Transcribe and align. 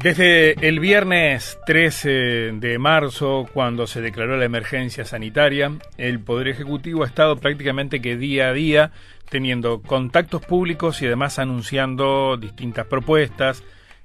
Desde 0.00 0.52
el 0.64 0.78
viernes 0.78 1.58
13 1.66 2.52
de 2.52 2.78
marzo, 2.78 3.48
cuando 3.52 3.88
se 3.88 4.00
declaró 4.00 4.36
la 4.36 4.44
emergencia 4.44 5.04
sanitaria, 5.04 5.72
el 5.96 6.20
Poder 6.20 6.46
Ejecutivo 6.46 7.02
ha 7.02 7.08
estado 7.08 7.36
prácticamente 7.38 8.00
que 8.00 8.16
día 8.16 8.50
a 8.50 8.52
día 8.52 8.92
teniendo 9.28 9.82
contactos 9.82 10.46
públicos 10.46 11.02
y 11.02 11.06
además 11.06 11.40
anunciando 11.40 12.36
distintas 12.36 12.86
propuestas, 12.86 13.64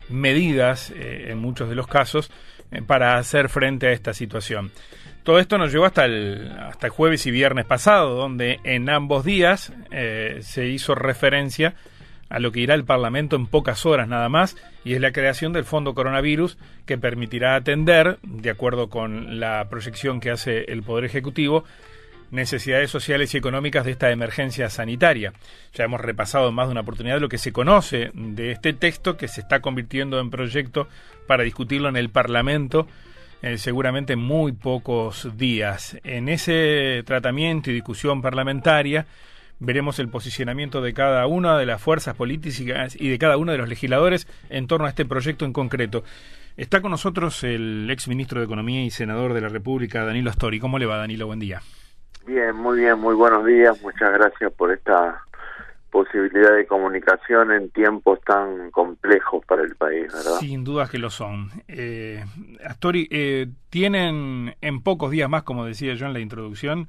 medidas, 0.10 0.92
eh, 0.96 1.28
en 1.30 1.38
muchos 1.38 1.70
de 1.70 1.76
los 1.76 1.86
casos, 1.86 2.32
eh, 2.71 2.82
para 2.82 3.18
hacer 3.18 3.48
frente 3.48 3.86
a 3.86 3.91
esta 3.91 4.16
situación. 4.16 4.71
Todo 5.21 5.38
esto 5.38 5.60
nos 5.60 5.71
llevó 5.71 5.86
hasta 5.86 6.05
el, 6.05 6.52
hasta 6.60 6.88
el 6.88 6.91
jueves 6.91 7.28
y 7.28 7.32
viernes 7.32 7.66
pasado, 7.66 8.16
donde 8.16 8.60
en 8.64 8.89
ambos 8.89 9.23
días 9.23 9.71
eh, 9.91 10.39
se 10.41 10.66
hizo 10.66 10.96
referencia 10.96 11.68
a 11.68 11.73
lo 12.40 12.52
que 12.52 12.62
irá 12.62 12.74
el 12.74 12.86
Parlamento 12.86 13.36
en 13.36 13.48
pocas 13.48 13.86
horas 13.86 14.08
nada 14.08 14.30
más, 14.30 14.55
y 14.84 14.94
es 14.94 15.02
la 15.02 15.12
creación 15.12 15.54
del 15.54 15.66
Fondo 15.66 15.94
Coronavirus 15.94 16.58
que 16.86 16.98
permitirá 16.98 17.55
atender, 17.55 18.20
de 18.24 18.50
acuerdo 18.50 18.90
con 18.90 19.40
la 19.40 19.68
proyección 19.70 20.20
que 20.20 20.32
hace 20.32 20.72
el 20.72 20.84
Poder 20.84 21.05
Ejecutivo, 21.05 21.64
necesidades 22.32 22.90
sociales 22.90 23.34
y 23.34 23.38
económicas 23.38 23.86
de 23.86 23.91
esta 23.91 24.10
emergencia 24.10 24.70
sanitaria. 24.70 25.34
Ya 25.74 25.86
hemos 25.86 26.02
repasado 26.02 26.50
en 26.50 26.55
más 26.55 26.68
de 26.68 26.72
una 26.72 26.82
oportunidad 26.82 27.20
lo 27.20 27.30
que 27.30 27.38
se 27.38 27.54
conoce 27.54 28.10
de 28.14 28.52
este 28.52 28.74
texto 28.74 29.18
que 29.18 29.27
se 29.27 29.41
está 29.41 29.62
convirtiendo 29.62 30.20
en 30.20 30.32
proyecto 30.32 30.88
para 31.27 31.44
discutirlo 31.44 31.90
en 31.90 31.98
el 31.98 32.10
Parlamento 32.10 32.88
eh, 33.44 33.58
seguramente 33.58 34.13
en 34.13 34.20
muy 34.20 34.54
pocos 34.54 35.38
días. 35.38 35.98
En 36.05 36.30
ese 36.30 37.04
tratamiento 37.05 37.70
y 37.70 37.74
discusión 37.74 38.22
parlamentaria 38.22 39.05
veremos 39.59 39.99
el 39.99 40.09
posicionamiento 40.09 40.81
de 40.81 40.93
cada 40.93 41.25
una 41.27 41.57
de 41.57 41.66
las 41.66 41.81
fuerzas 41.81 42.16
políticas 42.16 42.95
y 42.99 43.09
de 43.09 43.17
cada 43.17 43.38
uno 43.38 43.52
de 43.52 43.57
los 43.57 43.70
legisladores 43.70 44.27
en 44.49 44.67
torno 44.67 44.85
a 44.85 44.89
este 44.89 45.05
proyecto 45.05 45.45
en 45.45 45.53
concreto. 45.53 46.03
Está 46.55 46.82
con 46.82 46.91
nosotros 46.91 47.43
el 47.43 47.90
ex 47.90 48.07
ministro 48.07 48.40
de 48.40 48.45
Economía 48.45 48.84
y 48.84 48.91
senador 48.91 49.34
de 49.34 49.41
la 49.41 49.49
República, 49.49 50.05
Danilo 50.05 50.29
Astori. 50.29 50.60
¿Cómo 50.60 50.77
le 50.77 50.85
va, 50.85 50.98
Danilo? 50.98 51.26
Buen 51.26 51.40
día. 51.40 51.62
Bien, 52.26 52.55
muy 52.55 52.79
bien, 52.79 52.99
muy 52.99 53.15
buenos 53.15 53.45
días. 53.45 53.82
Muchas 53.82 54.13
gracias 54.13 54.51
por 54.54 54.71
esta 54.71 55.23
posibilidad 55.93 56.55
de 56.55 56.65
comunicación 56.65 57.51
en 57.51 57.70
tiempos 57.70 58.20
tan 58.21 58.71
complejos 58.71 59.45
para 59.45 59.62
el 59.62 59.76
país, 59.76 60.12
¿verdad? 60.12 60.40
Sin 60.40 60.63
dudas 60.63 60.90
que 60.90 60.98
lo 60.98 61.12
son. 61.12 61.51
Eh, 61.67 62.23
Astori, 62.65 63.07
eh, 63.12 63.48
tienen 63.70 64.56
en 64.59 64.81
pocos 64.81 65.12
días 65.12 65.29
más, 65.29 65.44
como 65.44 65.66
decía 65.66 65.94
yo 65.94 66.07
en 66.07 66.13
la 66.13 66.19
introducción, 66.19 66.88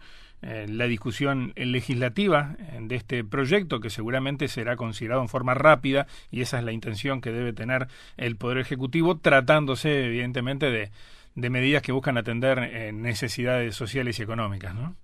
la 0.69 0.85
discusión 0.85 1.53
legislativa 1.57 2.57
eh, 2.59 2.79
de 2.83 2.97
este 2.97 3.25
proyecto, 3.25 3.81
que 3.81 3.89
seguramente 3.89 4.49
será 4.49 4.77
considerado 4.77 5.23
en 5.23 5.29
forma 5.29 5.55
rápida, 5.55 6.07
y 6.31 6.43
esa 6.43 6.59
es 6.59 6.65
la 6.65 6.73
intención 6.73 7.21
que 7.21 7.33
debe 7.33 7.53
tener 7.53 7.87
el 8.17 8.37
Poder 8.37 8.59
Ejecutivo, 8.59 9.17
tratándose 9.19 10.05
evidentemente 10.05 10.71
de, 10.71 10.91
de 11.35 11.51
medidas 11.51 11.83
que 11.83 11.93
buscan 11.93 12.19
atender 12.19 12.59
eh, 12.59 12.93
necesidades 12.93 13.75
sociales 13.75 14.19
y 14.19 14.23
económicas, 14.23 14.75
¿no? 14.75 14.95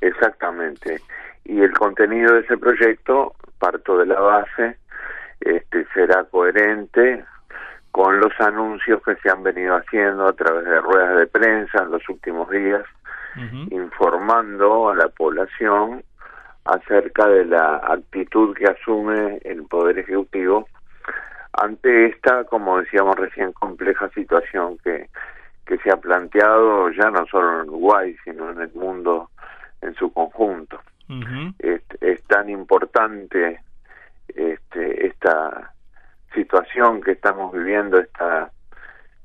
Exactamente. 0.00 1.00
Y 1.44 1.60
el 1.60 1.72
contenido 1.72 2.34
de 2.34 2.40
ese 2.40 2.56
proyecto, 2.56 3.34
parto 3.58 3.98
de 3.98 4.06
la 4.06 4.20
base, 4.20 4.78
este, 5.40 5.86
será 5.92 6.24
coherente 6.24 7.24
con 7.90 8.18
los 8.18 8.32
anuncios 8.40 9.02
que 9.02 9.14
se 9.16 9.30
han 9.30 9.42
venido 9.42 9.76
haciendo 9.76 10.26
a 10.26 10.32
través 10.32 10.64
de 10.64 10.80
ruedas 10.80 11.16
de 11.18 11.26
prensa 11.26 11.82
en 11.82 11.90
los 11.90 12.08
últimos 12.08 12.50
días 12.50 12.82
informando 13.70 14.90
a 14.90 14.94
la 14.94 15.08
población 15.08 16.02
acerca 16.64 17.26
de 17.26 17.44
la 17.44 17.76
actitud 17.76 18.54
que 18.56 18.66
asume 18.66 19.38
el 19.44 19.64
Poder 19.64 19.98
Ejecutivo 19.98 20.66
ante 21.52 22.06
esta, 22.06 22.44
como 22.44 22.80
decíamos 22.80 23.16
recién, 23.16 23.52
compleja 23.52 24.08
situación 24.10 24.78
que, 24.82 25.08
que 25.66 25.78
se 25.78 25.90
ha 25.90 25.96
planteado 25.96 26.90
ya 26.90 27.10
no 27.10 27.26
solo 27.26 27.62
en 27.62 27.68
Uruguay, 27.68 28.16
sino 28.24 28.50
en 28.50 28.60
el 28.60 28.72
mundo 28.74 29.30
en 29.80 29.94
su 29.94 30.12
conjunto. 30.12 30.80
es, 31.58 31.82
es, 32.00 32.22
tan 32.24 32.48
importante 32.48 33.60
este, 34.28 35.06
esta 35.06 35.72
situación 36.34 37.02
que 37.02 37.12
estamos 37.12 37.52
viviendo, 37.52 38.00
esta 38.00 38.50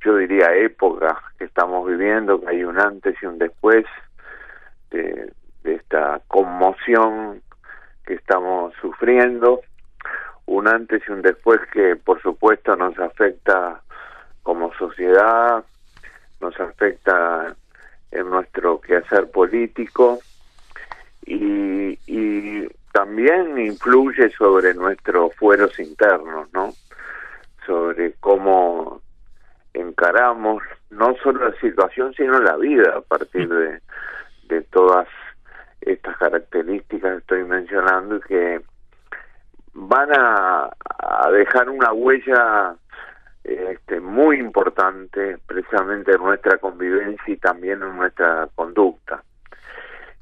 yo 0.03 0.15
diría 0.15 0.55
época 0.55 1.21
que 1.37 1.45
estamos 1.45 1.87
viviendo, 1.87 2.39
que 2.39 2.49
hay 2.49 2.63
un 2.63 2.79
antes 2.79 3.15
y 3.21 3.25
un 3.25 3.37
después 3.37 3.85
de, 4.91 5.31
esta 5.63 6.21
conmoción 6.27 7.41
que 8.05 8.15
estamos 8.15 8.73
sufriendo, 8.81 9.61
un 10.45 10.67
antes 10.67 11.03
y 11.07 11.11
un 11.11 11.21
después 11.21 11.59
que 11.71 11.95
por 11.95 12.21
supuesto 12.21 12.75
nos 12.75 12.97
afecta 12.97 13.81
como 14.41 14.73
sociedad, 14.73 15.63
nos 16.39 16.59
afecta 16.59 17.55
en 18.11 18.29
nuestro 18.29 18.81
quehacer 18.81 19.29
político 19.29 20.19
y, 21.25 21.99
y 22.07 22.67
también 22.93 23.59
influye 23.59 24.31
sobre 24.31 24.73
nuestros 24.73 25.35
fueros 25.35 25.77
internos, 25.79 26.51
¿no? 26.53 26.73
Sobre 27.65 28.13
cómo 28.13 29.01
encaramos 29.73 30.63
no 30.89 31.15
solo 31.23 31.49
la 31.49 31.55
situación, 31.59 32.13
sino 32.13 32.39
la 32.39 32.57
vida 32.57 32.97
a 32.97 33.01
partir 33.01 33.47
de, 33.49 33.81
de 34.47 34.61
todas 34.63 35.07
estas 35.81 36.17
características 36.17 37.11
que 37.11 37.17
estoy 37.19 37.43
mencionando 37.43 38.17
y 38.17 38.21
que 38.21 38.61
van 39.73 40.09
a, 40.13 40.69
a 40.99 41.31
dejar 41.31 41.69
una 41.69 41.93
huella 41.93 42.75
este, 43.43 43.99
muy 43.99 44.39
importante 44.39 45.37
precisamente 45.47 46.13
en 46.13 46.21
nuestra 46.21 46.57
convivencia 46.57 47.33
y 47.33 47.37
también 47.37 47.81
en 47.81 47.95
nuestra 47.95 48.47
conducta. 48.55 49.23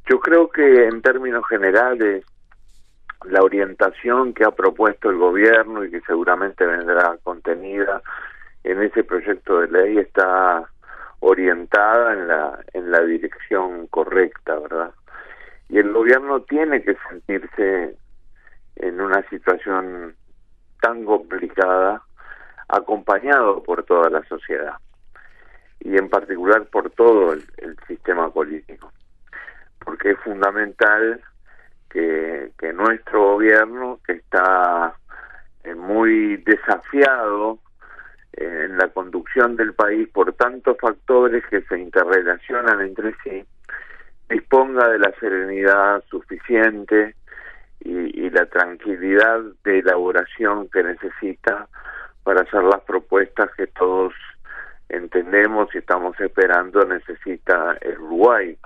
Yo 0.10 0.20
creo 0.20 0.50
que 0.50 0.86
en 0.86 1.02
términos 1.02 1.44
generales 1.50 2.24
la 3.26 3.42
orientación 3.42 4.34
que 4.34 4.46
ha 4.46 4.52
propuesto 4.52 5.10
el 5.10 5.18
gobierno 5.18 5.84
y 5.84 5.92
que 5.92 6.02
seguramente 6.02 6.66
vendrá 6.66 7.18
contenida 7.24 8.02
en 8.68 8.84
ese 8.84 9.04
proyecto 9.06 9.62
de 9.62 9.70
ley 9.70 9.98
está 9.98 10.70
orientada 11.22 12.14
en 12.14 12.28
la 12.28 12.60
en 12.74 12.92
la 12.92 13.02
dirección 13.02 13.88
correcta, 13.88 14.60
¿verdad? 14.60 14.92
Y 15.70 15.80
el 15.80 15.94
gobierno 15.94 16.42
tiene 16.42 16.84
que 16.84 16.98
sentirse 17.10 17.96
en 18.76 19.02
una 19.02 19.28
situación 19.30 20.16
tan 20.82 21.06
complicada 21.06 22.04
acompañado 22.68 23.64
por 23.64 23.84
toda 23.84 24.10
la 24.10 24.24
sociedad 24.26 24.76
y 25.80 25.96
en 25.98 26.10
particular 26.10 26.66
por 26.66 26.90
todo 26.90 27.34
el, 27.34 27.44
sistema 27.88 28.30
político 28.34 28.92
porque 29.80 30.12
es 30.12 30.20
fundamental 30.20 31.22
que, 31.90 32.52
que 32.60 32.74
nuestro 32.74 33.36
gobierno 33.36 34.00
que 34.06 34.14
está 34.14 34.94
eh, 35.64 35.74
muy 35.74 36.36
desafiado 36.38 37.60
en 38.38 38.78
la 38.78 38.88
conducción 38.90 39.56
del 39.56 39.74
país 39.74 40.08
por 40.10 40.34
tantos 40.34 40.78
factores 40.80 41.44
que 41.50 41.62
se 41.62 41.80
interrelacionan 41.80 42.82
entre 42.82 43.14
sí, 43.24 43.44
disponga 44.30 44.88
de 44.90 45.00
la 45.00 45.12
serenidad 45.20 46.04
suficiente 46.10 47.16
y, 47.80 48.26
y, 48.26 48.30
la 48.30 48.46
tranquilidad 48.46 49.42
de 49.64 49.80
elaboración 49.80 50.68
que 50.70 50.84
necesita 50.84 51.68
para 52.24 52.42
hacer 52.42 52.64
las 52.64 52.82
propuestas 52.82 53.50
que 53.56 53.68
todos 53.68 54.14
entendemos 54.90 55.74
y 55.74 55.80
estamos 55.80 56.20
esperando 56.20 56.86
necesita 56.86 57.78
el 57.82 58.00
Uruguay. 58.00 58.58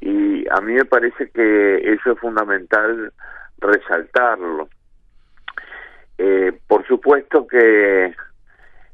Y 0.00 0.44
a 0.50 0.60
mí 0.60 0.74
me 0.74 0.84
parece 0.84 1.30
que 1.30 1.92
eso 1.92 2.12
es 2.12 2.18
fundamental 2.18 3.12
resaltarlo. 3.58 4.68
Eh, 6.18 6.52
por 6.66 6.86
supuesto 6.86 7.46
que 7.46 8.14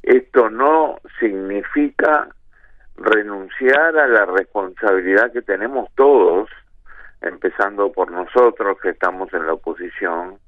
esto 0.02 0.50
no 0.50 0.98
significa 1.20 2.28
renunciar 2.96 3.96
a 3.96 4.06
la 4.06 4.26
responsabilidad 4.26 5.32
que 5.32 5.42
tenemos 5.42 5.88
todos, 5.94 6.48
empezando 7.20 7.92
por 7.92 8.10
nosotros 8.10 8.78
que 8.80 8.90
estamos 8.90 9.32
en 9.32 9.46
la 9.46 9.54
oposición, 9.54 10.38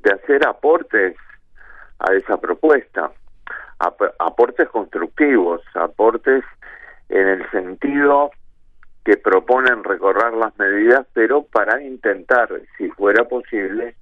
de 0.00 0.12
hacer 0.12 0.46
aportes 0.46 1.16
a 2.00 2.12
esa 2.12 2.40
propuesta, 2.40 3.10
aportes 3.78 4.68
constructivos, 4.68 5.62
aportes 5.74 6.44
en 7.08 7.28
el 7.28 7.50
sentido 7.50 8.30
que 9.04 9.16
proponen 9.16 9.84
recorrer 9.84 10.34
las 10.34 10.56
medidas, 10.58 11.06
pero 11.14 11.42
para 11.42 11.82
intentar, 11.82 12.48
si 12.76 12.88
fuera 12.90 13.24
posible, 13.24 13.94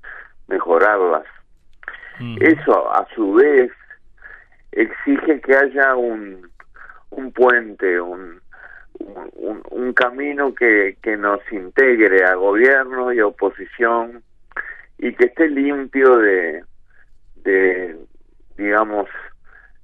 mejorarlas. 0.48 1.24
Eso, 2.40 2.92
a 2.92 3.06
su 3.14 3.34
vez, 3.34 3.70
exige 4.76 5.40
que 5.40 5.56
haya 5.56 5.96
un, 5.96 6.48
un 7.10 7.32
puente, 7.32 8.00
un, 8.00 8.40
un, 9.00 9.62
un 9.70 9.92
camino 9.94 10.54
que, 10.54 10.96
que 11.02 11.16
nos 11.16 11.40
integre 11.50 12.24
a 12.24 12.34
gobierno 12.34 13.12
y 13.12 13.20
oposición 13.20 14.22
y 14.98 15.12
que 15.14 15.26
esté 15.26 15.48
limpio 15.48 16.16
de, 16.18 16.62
de 17.36 17.96
digamos, 18.56 19.08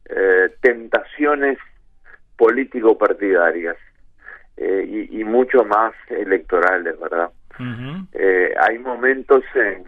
eh, 0.06 0.50
tentaciones 0.60 1.58
político-partidarias 2.36 3.76
eh, 4.56 5.08
y, 5.10 5.24
mucho 5.24 5.64
más 5.64 5.94
electorales, 6.08 6.98
¿verdad? 7.00 7.30
Eh, 8.12 8.54
hay 8.58 8.78
momentos 8.78 9.44
en, 9.54 9.84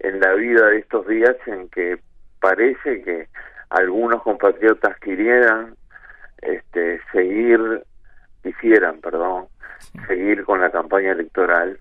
en 0.00 0.20
la 0.20 0.34
vida 0.34 0.66
de 0.66 0.78
estos 0.78 1.06
días 1.08 1.36
en 1.46 1.68
que 1.70 1.98
parece 2.40 3.02
que 3.02 3.28
algunos 3.70 4.22
compatriotas 4.22 4.98
quisieran 5.00 5.76
este, 6.42 7.00
seguir, 7.12 7.82
quisieran, 8.42 9.00
perdón, 9.00 9.46
seguir 10.06 10.44
con 10.44 10.60
la 10.60 10.70
campaña 10.70 11.12
electoral 11.12 11.78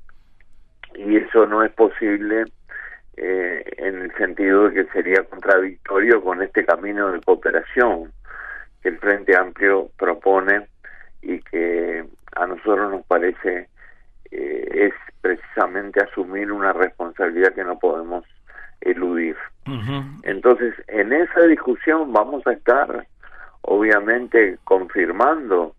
y 0.95 1.17
eso 1.17 1.45
no 1.45 1.63
es 1.63 1.71
posible 1.71 2.45
eh, 3.17 3.63
en 3.77 4.01
el 4.01 4.15
sentido 4.15 4.69
de 4.69 4.75
que 4.75 4.91
sería 4.91 5.23
contradictorio 5.23 6.23
con 6.23 6.41
este 6.41 6.65
camino 6.65 7.11
de 7.11 7.21
cooperación 7.21 8.11
que 8.81 8.89
el 8.89 8.99
Frente 8.99 9.35
Amplio 9.35 9.89
propone 9.97 10.67
y 11.21 11.39
que 11.41 12.05
a 12.35 12.47
nosotros 12.47 12.91
nos 12.91 13.05
parece 13.05 13.69
eh, 14.31 14.69
es 14.71 14.93
precisamente 15.21 16.01
asumir 16.03 16.51
una 16.51 16.73
responsabilidad 16.73 17.53
que 17.53 17.63
no 17.63 17.79
podemos 17.79 18.23
eludir. 18.81 19.35
Entonces, 20.23 20.73
en 20.87 21.11
esa 21.13 21.41
discusión 21.41 22.13
vamos 22.13 22.45
a 22.47 22.53
estar, 22.53 23.05
obviamente, 23.61 24.57
confirmando 24.63 25.75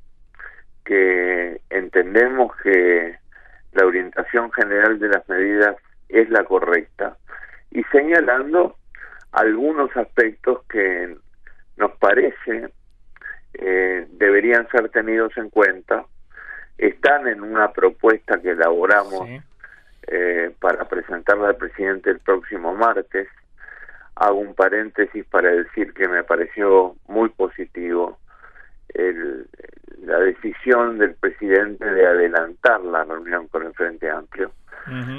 que 0.85 1.61
entendemos 1.71 2.55
que 2.63 3.17
la 3.73 3.87
orientación 3.87 4.51
general 4.53 4.99
de 4.99 5.09
las 5.09 5.29
medidas 5.29 5.77
es 6.09 6.29
la 6.31 6.45
correcta 6.45 7.17
y 7.71 7.83
señalando 7.85 8.77
algunos 9.33 9.95
aspectos 9.97 10.65
que 10.69 11.17
nos 11.77 11.93
parece 11.99 12.71
eh, 13.55 14.07
deberían 14.13 14.69
ser 14.69 14.89
tenidos 14.91 15.37
en 15.37 15.51
cuenta. 15.51 16.05
Están 16.77 17.27
en 17.27 17.43
una 17.43 17.73
propuesta 17.73 18.41
que 18.41 18.51
elaboramos 18.51 19.29
eh, 20.07 20.55
para 20.61 20.89
presentarla 20.89 21.49
al 21.49 21.57
presidente 21.57 22.11
el 22.11 22.21
próximo 22.21 22.75
martes. 22.75 23.29
Hago 24.21 24.39
un 24.39 24.55
paréntesis 24.55 25.25
para 25.27 25.51
decir 25.51 25.93
que 25.95 26.09
me 26.09 26.25
pareció 26.25 26.97
muy 27.07 27.29
positivo 27.29 28.19
el, 28.95 29.47
la 30.05 30.19
decisión 30.19 30.99
del 30.99 31.15
presidente 31.15 31.85
de 31.85 32.07
adelantar 32.07 32.81
la 32.81 33.05
reunión 33.05 33.47
con 33.49 33.67
el 33.67 33.75
Frente 33.75 34.11
Amplio 34.11 34.51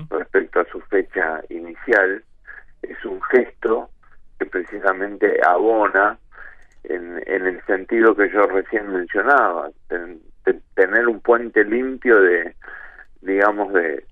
respecto 0.09 0.61
a 0.61 0.65
su 0.65 0.81
fecha 0.81 1.41
inicial. 1.49 2.23
Es 2.81 3.05
un 3.05 3.21
gesto 3.21 3.89
que 4.39 4.47
precisamente 4.47 5.39
abona 5.45 6.17
en, 6.83 7.21
en 7.25 7.45
el 7.45 7.63
sentido 7.65 8.15
que 8.15 8.29
yo 8.31 8.47
recién 8.47 8.91
mencionaba, 8.91 9.69
tener 10.73 11.07
un 11.07 11.19
puente 11.21 11.63
limpio 11.63 12.19
de, 12.19 12.55
digamos, 13.21 13.71
de 13.73 14.05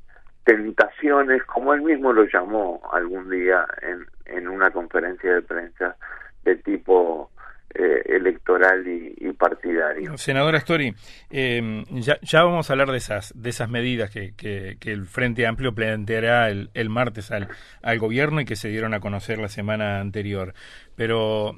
tentaciones, 0.44 1.44
como 1.46 1.74
él 1.74 1.82
mismo 1.82 2.14
lo 2.14 2.26
llamó 2.26 2.82
algún 2.94 3.30
día 3.30 3.66
en, 3.82 4.06
en 4.30 4.48
una 4.48 4.72
conferencia 4.72 5.34
de 5.34 5.42
prensa 5.42 5.96
de 6.44 6.56
tipo 6.58 7.32
eh, 7.74 8.02
electoral 8.06 8.86
y, 8.88 9.32
partidario. 9.38 10.18
Senadora 10.18 10.58
Story, 10.58 10.96
eh, 11.30 11.84
ya, 11.92 12.18
ya, 12.24 12.44
vamos 12.44 12.68
a 12.70 12.74
hablar 12.74 12.90
de 12.90 12.98
esas 12.98 13.32
de 13.40 13.52
esas 13.52 13.70
medidas 13.70 14.10
que, 14.10 14.34
que, 14.36 14.78
el 14.92 15.06
Frente 15.06 15.46
Amplio 15.46 15.76
planteará 15.76 16.50
el, 16.50 16.72
el 16.74 16.90
martes 16.90 17.30
al, 17.30 17.50
al 17.84 18.00
gobierno 18.00 18.42
y 18.42 18.46
que 18.46 18.56
se 18.56 18.70
dieron 18.70 18.96
a 18.96 19.00
conocer 19.00 19.38
la 19.38 19.48
semana 19.48 20.00
anterior. 20.00 20.56
Pero 20.96 21.56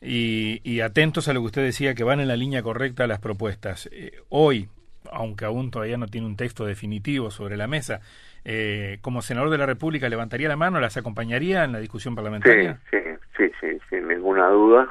y, 0.00 0.60
y, 0.62 0.80
atentos 0.80 1.28
a 1.28 1.32
lo 1.32 1.40
que 1.40 1.46
usted 1.46 1.64
decía, 1.64 1.94
que 1.94 2.04
van 2.04 2.20
en 2.20 2.28
la 2.28 2.36
línea 2.36 2.62
correcta 2.62 3.06
las 3.06 3.18
propuestas. 3.18 3.88
Eh, 3.92 4.12
hoy, 4.28 4.68
aunque 5.10 5.46
aún 5.46 5.70
todavía 5.70 5.96
no 5.96 6.06
tiene 6.06 6.26
un 6.26 6.36
texto 6.36 6.64
definitivo 6.64 7.30
sobre 7.30 7.56
la 7.56 7.66
mesa, 7.66 8.00
eh, 8.48 8.98
como 9.02 9.20
senador 9.20 9.50
de 9.50 9.58
la 9.58 9.66
República, 9.66 10.08
¿levantaría 10.08 10.48
la 10.48 10.56
mano, 10.56 10.80
las 10.80 10.96
acompañaría 10.96 11.64
en 11.64 11.72
la 11.72 11.80
discusión 11.80 12.14
parlamentaria? 12.14 12.78
Sí, 12.90 12.98
sí, 13.36 13.50
sí, 13.60 13.78
sin 13.90 14.08
ninguna 14.08 14.48
duda 14.48 14.88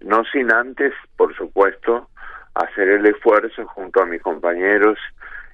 no 0.00 0.22
sin 0.32 0.52
antes, 0.52 0.92
por 1.16 1.34
supuesto, 1.36 2.08
hacer 2.54 2.88
el 2.88 3.06
esfuerzo 3.06 3.66
junto 3.66 4.02
a 4.02 4.06
mis 4.06 4.22
compañeros 4.22 4.98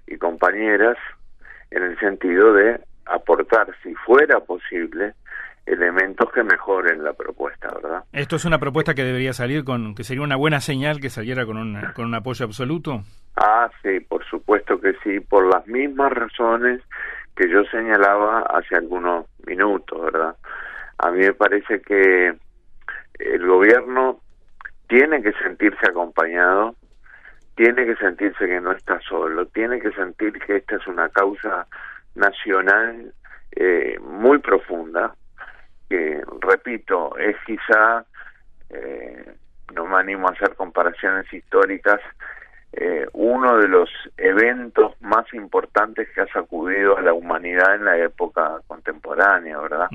y 0.07 0.17
compañeras 0.17 0.97
en 1.71 1.83
el 1.83 1.99
sentido 1.99 2.53
de 2.53 2.81
aportar, 3.07 3.75
si 3.83 3.95
fuera 3.95 4.41
posible, 4.41 5.15
elementos 5.67 6.31
que 6.33 6.43
mejoren 6.43 7.03
la 7.03 7.15
propuesta, 7.15 7.69
¿verdad? 7.75 8.05
¿Esto 8.13 8.37
es 8.37 8.45
una 8.45 8.59
propuesta 8.59 8.95
que 8.95 9.03
debería 9.03 9.33
salir 9.33 9.65
con, 9.65 9.95
que 9.95 10.05
sería 10.05 10.23
una 10.23 10.37
buena 10.37 10.61
señal 10.61 11.01
que 11.01 11.09
saliera 11.09 11.47
con 11.47 11.57
un, 11.57 11.81
con 11.95 12.05
un 12.05 12.15
apoyo 12.15 12.45
absoluto? 12.45 13.03
Ah, 13.37 13.71
sí, 13.83 14.01
por 14.01 14.25
supuesto 14.27 14.79
que 14.79 14.93
sí, 15.03 15.21
por 15.21 15.47
las 15.47 15.67
mismas 15.67 16.13
razones 16.13 16.83
que 17.37 17.49
yo 17.49 17.65
señalaba 17.65 18.41
hace 18.43 18.77
algunos 18.77 19.27
minutos, 19.47 20.01
¿verdad? 20.01 20.37
A 20.99 21.11
mí 21.11 21.21
me 21.21 21.35
parece 21.35 21.81
que 21.81 22.35
el 23.19 23.47
gobierno 23.47 24.21
tiene 24.89 25.23
que 25.23 25.33
sentirse 25.33 25.87
acompañado, 25.89 26.75
tiene 27.57 27.85
que 27.87 27.97
sentirse 27.97 28.47
que 28.47 28.61
no 28.61 28.73
está 28.73 29.01
solo, 29.01 29.47
tiene 29.47 29.81
que 29.81 29.93
sentir 29.93 30.33
que 30.41 30.57
esta 30.57 30.77
es 30.77 30.87
una 30.87 31.09
causa 31.09 31.67
nacional 32.15 33.13
eh, 33.53 33.99
muy 34.01 34.39
profunda, 34.39 35.15
que, 35.89 36.23
repito, 36.41 37.17
es 37.19 37.37
quizá, 37.47 38.05
eh, 38.71 39.35
no 39.75 39.87
me 39.87 39.97
animo 39.97 40.29
a 40.29 40.33
hacer 40.33 40.55
comparaciones 40.57 41.33
históricas, 41.33 42.01
eh, 42.77 43.07
uno 43.13 43.59
de 43.59 43.69
los 43.69 43.91
eventos 44.17 44.93
más 45.01 45.33
importantes 45.33 46.09
que 46.15 46.23
ha 46.23 46.27
sacudido 46.29 46.97
a 46.97 47.03
la 47.03 47.13
humanidad 47.13 47.75
en 47.77 47.85
la 47.85 47.99
época 47.99 48.61
contemporánea, 48.67 49.59
¿verdad? 49.59 49.89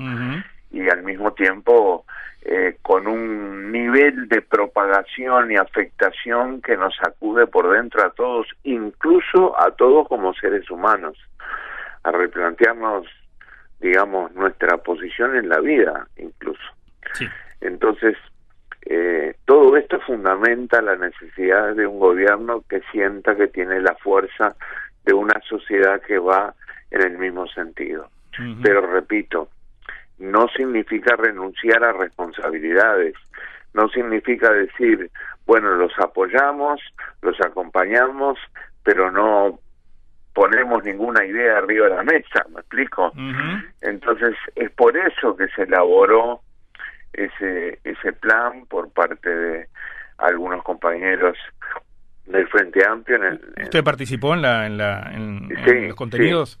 Y 0.70 0.88
al 0.88 1.02
mismo 1.02 1.32
tiempo 1.32 2.04
eh, 2.42 2.78
con 2.80 3.06
un 3.06 3.70
nivel 3.70 4.28
de 4.28 4.40
propagación 4.40 5.52
y 5.52 5.56
afectación 5.56 6.62
que 6.62 6.76
nos 6.76 6.96
sacude 6.96 7.46
por 7.46 7.70
dentro 7.70 8.02
a 8.02 8.10
todos, 8.10 8.46
incluso 8.64 9.60
a 9.60 9.72
todos 9.72 10.08
como 10.08 10.32
seres 10.32 10.70
humanos, 10.70 11.18
a 12.02 12.12
replantearnos, 12.12 13.06
digamos, 13.80 14.32
nuestra 14.32 14.78
posición 14.78 15.36
en 15.36 15.50
la 15.50 15.60
vida, 15.60 16.06
incluso. 16.16 16.62
Entonces, 17.60 18.16
eh, 18.86 19.34
todo 19.44 19.76
esto 19.76 20.00
fundamenta 20.00 20.80
la 20.80 20.96
necesidad 20.96 21.74
de 21.74 21.86
un 21.86 21.98
gobierno 21.98 22.64
que 22.68 22.80
sienta 22.92 23.36
que 23.36 23.48
tiene 23.48 23.80
la 23.80 23.94
fuerza 23.96 24.56
de 25.04 25.12
una 25.12 25.40
sociedad 25.48 26.00
que 26.00 26.18
va 26.18 26.54
en 26.90 27.02
el 27.02 27.18
mismo 27.18 27.46
sentido. 27.48 28.08
Pero 28.62 28.80
repito, 28.86 29.48
no 30.18 30.48
significa 30.56 31.14
renunciar 31.16 31.84
a 31.84 31.92
responsabilidades, 31.92 33.14
no 33.74 33.88
significa 33.88 34.50
decir, 34.50 35.10
bueno, 35.46 35.74
los 35.74 35.92
apoyamos, 35.98 36.80
los 37.20 37.38
acompañamos, 37.42 38.38
pero 38.82 39.10
no 39.10 39.58
ponemos 40.32 40.82
ninguna 40.84 41.24
idea 41.24 41.58
arriba 41.58 41.88
de 41.88 41.96
la 41.96 42.02
mesa, 42.02 42.46
¿me 42.54 42.60
explico? 42.60 43.12
Entonces, 43.82 44.36
es 44.54 44.70
por 44.70 44.96
eso 44.96 45.36
que 45.36 45.48
se 45.48 45.64
elaboró 45.64 46.40
ese, 47.12 47.78
ese 47.84 48.12
plan 48.12 48.66
por 48.66 48.90
parte 48.92 49.28
de 49.28 49.68
algunos 50.18 50.62
compañeros 50.62 51.36
del 52.26 52.46
Frente 52.48 52.86
Amplio. 52.86 53.16
En 53.24 53.40
¿Usted 53.62 53.84
participó 53.84 54.34
en, 54.34 54.42
la, 54.42 54.66
en, 54.66 54.78
la, 54.78 55.10
en, 55.12 55.48
los 55.88 55.96
contenidos? 55.96 56.60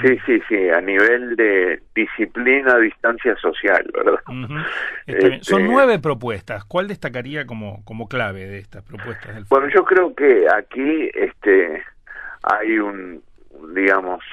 Sí, 0.00 0.18
sí, 0.24 0.40
sí, 0.48 0.70
a 0.70 0.80
nivel 0.80 1.36
de 1.36 1.82
disciplina, 1.94 2.78
distancia 2.78 3.36
social, 3.36 3.84
¿verdad? 3.92 4.20
Este, 5.06 5.42
Son 5.42 5.66
nueve 5.66 5.98
propuestas. 5.98 6.64
¿Cuál 6.64 6.88
destacaría 6.88 7.46
como, 7.46 7.84
como 7.84 8.08
clave 8.08 8.46
de 8.46 8.58
estas 8.58 8.82
propuestas? 8.82 9.34
Del 9.34 9.44
bueno, 9.50 9.68
yo 9.68 9.84
creo 9.84 10.14
que 10.14 10.46
aquí 10.48 11.10
este, 11.14 11.82
hay 12.42 12.78
un, 12.78 13.22
digamos, 13.74 14.24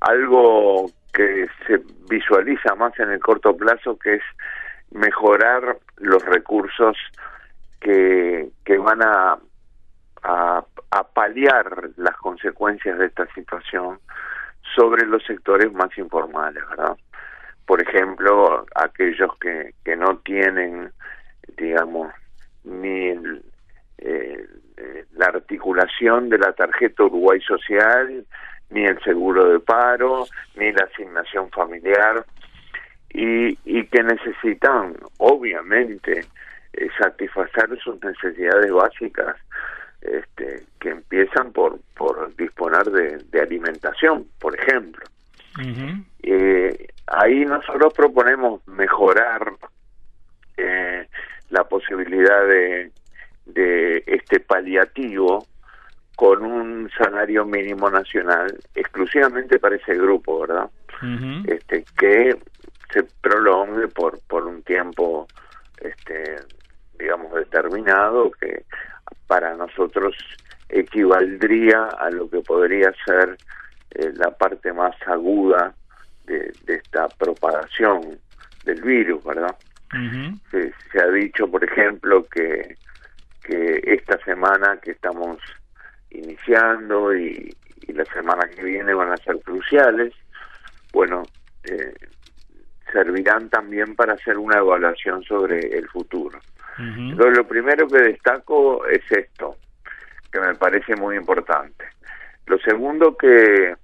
algo 0.00 0.90
que 1.12 1.48
se 1.66 1.80
visualiza 2.08 2.74
más 2.76 2.96
en 3.00 3.10
el 3.10 3.18
corto 3.18 3.56
plazo, 3.56 3.98
que 3.98 4.14
es 4.14 4.22
mejorar 4.90 5.78
los 5.96 6.24
recursos 6.24 6.96
que, 7.80 8.48
que 8.64 8.78
van 8.78 9.02
a, 9.02 9.38
a, 10.22 10.64
paliar 11.14 11.90
las 11.96 12.16
consecuencias 12.16 12.98
de 12.98 13.06
esta 13.06 13.26
situación 13.34 13.98
sobre 14.74 15.06
los 15.06 15.24
sectores 15.24 15.72
más 15.72 15.96
informales, 15.98 16.62
¿verdad? 16.68 16.96
Por 17.66 17.82
ejemplo, 17.82 18.64
aquellos 18.74 19.36
que, 19.38 19.74
que 19.84 19.96
no 19.96 20.18
tienen, 20.18 20.92
digamos, 21.56 22.12
ni 22.64 23.14
la 25.18 25.26
articulación 25.26 26.28
de 26.28 26.38
la 26.38 26.52
tarjeta 26.52 27.04
Uruguay 27.04 27.40
Social, 27.40 28.24
ni 28.70 28.84
el 28.84 29.02
seguro 29.02 29.48
de 29.48 29.60
paro, 29.60 30.26
ni 30.54 30.72
la 30.72 30.84
asignación 30.84 31.50
familiar, 31.50 32.24
y, 33.10 33.58
y 33.64 33.86
que 33.86 34.02
necesitan, 34.02 34.96
obviamente, 35.18 36.20
eh, 36.72 36.88
satisfacer 36.98 37.78
sus 37.82 38.02
necesidades 38.02 38.70
básicas 38.70 39.36
este, 40.00 40.64
que 40.80 40.90
empiezan 40.90 41.52
por, 41.52 41.80
por 41.96 42.34
disponer 42.36 42.84
de, 42.84 43.40
alimentación, 43.40 44.26
por 44.38 44.58
ejemplo. 44.58 45.04
eh, 46.22 46.88
ahí 47.06 47.44
nosotros 47.44 47.92
proponemos 47.94 48.66
mejorar 48.68 49.52
eh, 50.56 51.06
la 51.50 51.64
posibilidad 51.64 52.46
de, 52.46 52.92
de 53.46 54.04
este 54.06 54.40
paliativo 54.40 55.46
con 56.14 56.44
un 56.44 56.90
salario 56.98 57.44
mínimo 57.44 57.90
nacional 57.90 58.58
exclusivamente 58.74 59.58
para 59.58 59.76
ese 59.76 59.94
grupo, 59.94 60.40
¿verdad? 60.40 60.68
Este 61.46 61.84
que 61.96 62.36
se 62.92 63.02
prolongue 63.20 63.88
por 63.88 64.18
por 64.26 64.46
un 64.46 64.62
tiempo 64.62 65.26
este 65.80 66.36
digamos 66.98 67.32
determinado 67.34 68.30
que 68.32 68.64
para 69.26 69.54
nosotros 69.54 70.16
equivaldría 70.68 71.84
a 71.84 72.10
lo 72.10 72.28
que 72.28 72.40
podría 72.40 72.92
ser 73.04 73.36
eh, 73.92 74.12
la 74.14 74.30
parte 74.30 74.72
más 74.72 74.94
aguda 75.06 75.74
de, 76.26 76.52
esta 76.66 77.08
propagación 77.08 78.18
del 78.64 78.82
virus, 78.82 79.24
¿verdad? 79.24 79.56
se, 80.50 80.74
se, 80.92 81.02
ha 81.02 81.08
dicho, 81.08 81.50
por 81.50 81.64
ejemplo, 81.64 82.26
que, 82.26 82.76
que 83.42 83.80
esta 83.82 84.22
semana 84.24 84.78
que 84.82 84.90
estamos 84.90 85.38
iniciando 86.10 87.16
y, 87.16 87.54
la 87.88 88.04
semana 88.04 88.46
que 88.54 88.62
viene 88.62 88.92
van 88.92 89.10
a 89.10 89.16
ser 89.16 89.40
cruciales, 89.40 90.12
bueno, 90.92 91.22
eh, 91.64 91.94
servirán 92.92 93.48
también 93.48 93.94
para 93.94 94.14
hacer 94.14 94.38
una 94.38 94.58
evaluación 94.58 95.22
sobre 95.22 95.60
el 95.76 95.88
futuro. 95.88 96.38
Entonces, 96.78 97.36
lo 97.36 97.46
primero 97.46 97.88
que 97.88 97.98
destaco 97.98 98.86
es 98.86 99.02
esto, 99.10 99.56
que 100.30 100.38
me 100.38 100.54
parece 100.54 100.94
muy 100.94 101.16
importante. 101.16 101.84
Lo 102.46 102.56
segundo 102.60 103.16
que, 103.16 103.74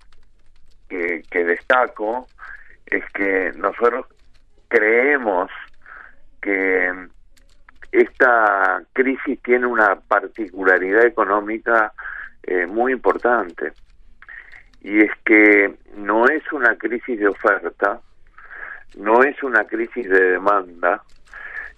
que, 0.89 1.45
destaco 1.45 2.29
es 2.87 3.05
que 3.13 3.53
nosotros 3.57 4.07
creemos 4.69 5.51
que 6.41 7.09
esta 7.91 8.83
crisis 8.93 9.43
tiene 9.43 9.67
una 9.67 9.97
particularidad 9.97 11.05
económica 11.05 11.93
eh, 12.45 12.67
muy 12.67 12.93
importante 12.93 13.73
y 14.83 15.01
es 15.01 15.11
que 15.25 15.75
no 15.97 16.27
es 16.27 16.43
una 16.53 16.77
crisis 16.77 17.19
de 17.19 17.29
oferta, 17.29 18.01
no 18.97 19.23
es 19.23 19.43
una 19.43 19.65
crisis 19.65 20.09
de 20.09 20.33
demanda, 20.33 21.03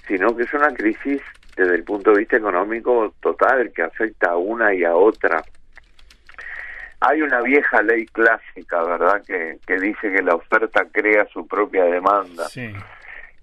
sino 0.06 0.36
que 0.36 0.44
es 0.44 0.54
una 0.54 0.72
crisis 0.74 1.20
desde 1.56 1.74
el 1.74 1.84
punto 1.84 2.12
de 2.12 2.18
vista 2.18 2.36
económico 2.36 3.14
total 3.20 3.72
que 3.74 3.82
afecta 3.82 4.32
a 4.32 4.36
una 4.36 4.74
y 4.74 4.84
a 4.84 4.94
otra. 4.94 5.42
Hay 7.00 7.22
una 7.22 7.40
vieja 7.40 7.82
ley 7.82 8.06
clásica, 8.06 8.82
¿verdad?, 8.82 9.22
que, 9.26 9.58
que 9.66 9.78
dice 9.78 10.12
que 10.12 10.22
la 10.22 10.34
oferta 10.34 10.86
crea 10.90 11.26
su 11.26 11.46
propia 11.46 11.84
demanda. 11.84 12.46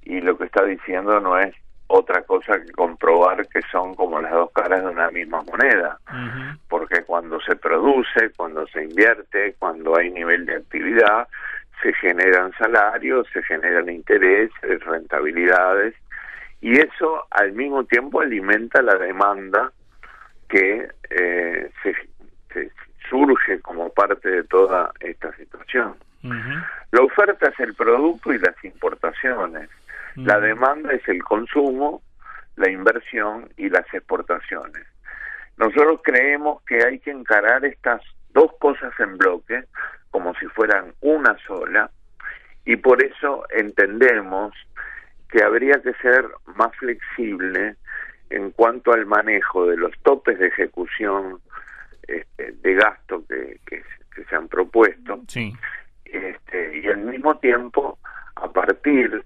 Y 0.04 0.22
lo 0.22 0.38
que 0.38 0.46
está 0.46 0.64
diciendo 0.64 1.20
no 1.20 1.38
es 1.38 1.54
otra 1.88 2.24
cosa 2.24 2.60
que 2.60 2.72
comprobar 2.72 3.48
que 3.48 3.62
son 3.72 3.94
como 3.96 4.20
las 4.20 4.32
dos 4.32 4.52
caras 4.52 4.84
de 4.84 4.90
una 4.90 5.12
misma 5.12 5.44
moneda, 5.44 6.00
porque 6.68 7.04
cuando 7.04 7.40
se 7.42 7.56
produce, 7.56 8.32
cuando 8.36 8.66
se 8.68 8.84
invierte, 8.84 9.56
cuando 9.60 9.96
hay 9.98 10.10
nivel 10.10 10.46
de 10.46 10.56
actividad, 10.56 11.28
se 11.84 11.94
generan 11.94 12.52
salarios, 12.58 13.28
se 13.32 13.44
generan 13.44 13.90
intereses, 13.90 14.84
rentabilidades, 14.86 15.94
y 16.62 16.80
eso 16.80 17.28
al 17.30 17.52
mismo 17.52 17.84
tiempo 17.84 18.22
alimenta 18.22 18.82
la 18.82 18.96
demanda 18.96 19.72
que 20.50 20.88
eh, 21.10 21.70
se, 21.84 21.94
surge 23.10 23.60
como 23.60 23.90
parte 23.90 24.30
de 24.30 24.44
toda 24.46 24.92
esta 25.00 25.36
situación. 25.36 25.96
La 26.92 27.02
oferta 27.02 27.50
es 27.50 27.60
el 27.60 27.76
producto 27.76 28.32
y 28.32 28.40
las 28.40 28.56
importaciones 28.64 29.70
la 30.16 30.40
demanda 30.40 30.94
es 30.94 31.08
el 31.08 31.24
consumo, 31.24 32.02
la 32.56 32.70
inversión 32.70 33.50
y 33.58 33.70
las 33.70 33.92
exportaciones. 33.94 34.86
Nosotros 35.58 36.02
creemos 36.04 36.62
que 36.64 36.84
hay 36.84 37.00
que 37.00 37.12
encarar 37.12 37.66
estas 37.66 38.02
dos 38.32 38.52
cosas 38.60 38.94
en 39.00 39.18
bloque 39.18 39.64
como 40.14 40.36
si 40.36 40.46
fueran 40.46 40.94
una 41.02 41.36
sola 41.48 41.90
y 42.66 42.76
por 42.76 43.04
eso 43.04 43.46
entendemos 43.50 44.54
que 45.28 45.44
habría 45.44 45.82
que 45.82 45.92
ser 45.96 46.24
más 46.56 46.72
flexible 46.78 47.76
en 48.30 48.52
cuanto 48.52 48.94
al 48.94 49.08
manejo 49.08 49.66
de 49.66 49.76
los 49.76 49.92
topes 50.04 50.38
de 50.38 50.48
ejecución 50.48 51.40
este, 52.08 52.52
de 52.52 52.74
gasto 52.76 53.24
que, 53.28 53.60
que, 53.66 53.84
se 54.30 54.36
han 54.36 54.48
propuesto. 54.48 55.22
Este, 56.06 56.78
y 56.78 56.88
al 56.88 57.00
mismo 57.00 57.40
tiempo 57.40 57.98
a 58.36 58.52
partir 58.52 59.24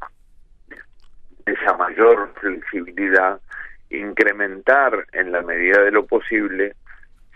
esa 1.45 1.73
mayor 1.75 2.33
flexibilidad, 2.39 3.41
incrementar 3.89 5.05
en 5.11 5.33
la 5.33 5.41
medida 5.41 5.81
de 5.81 5.91
lo 5.91 6.05
posible, 6.05 6.75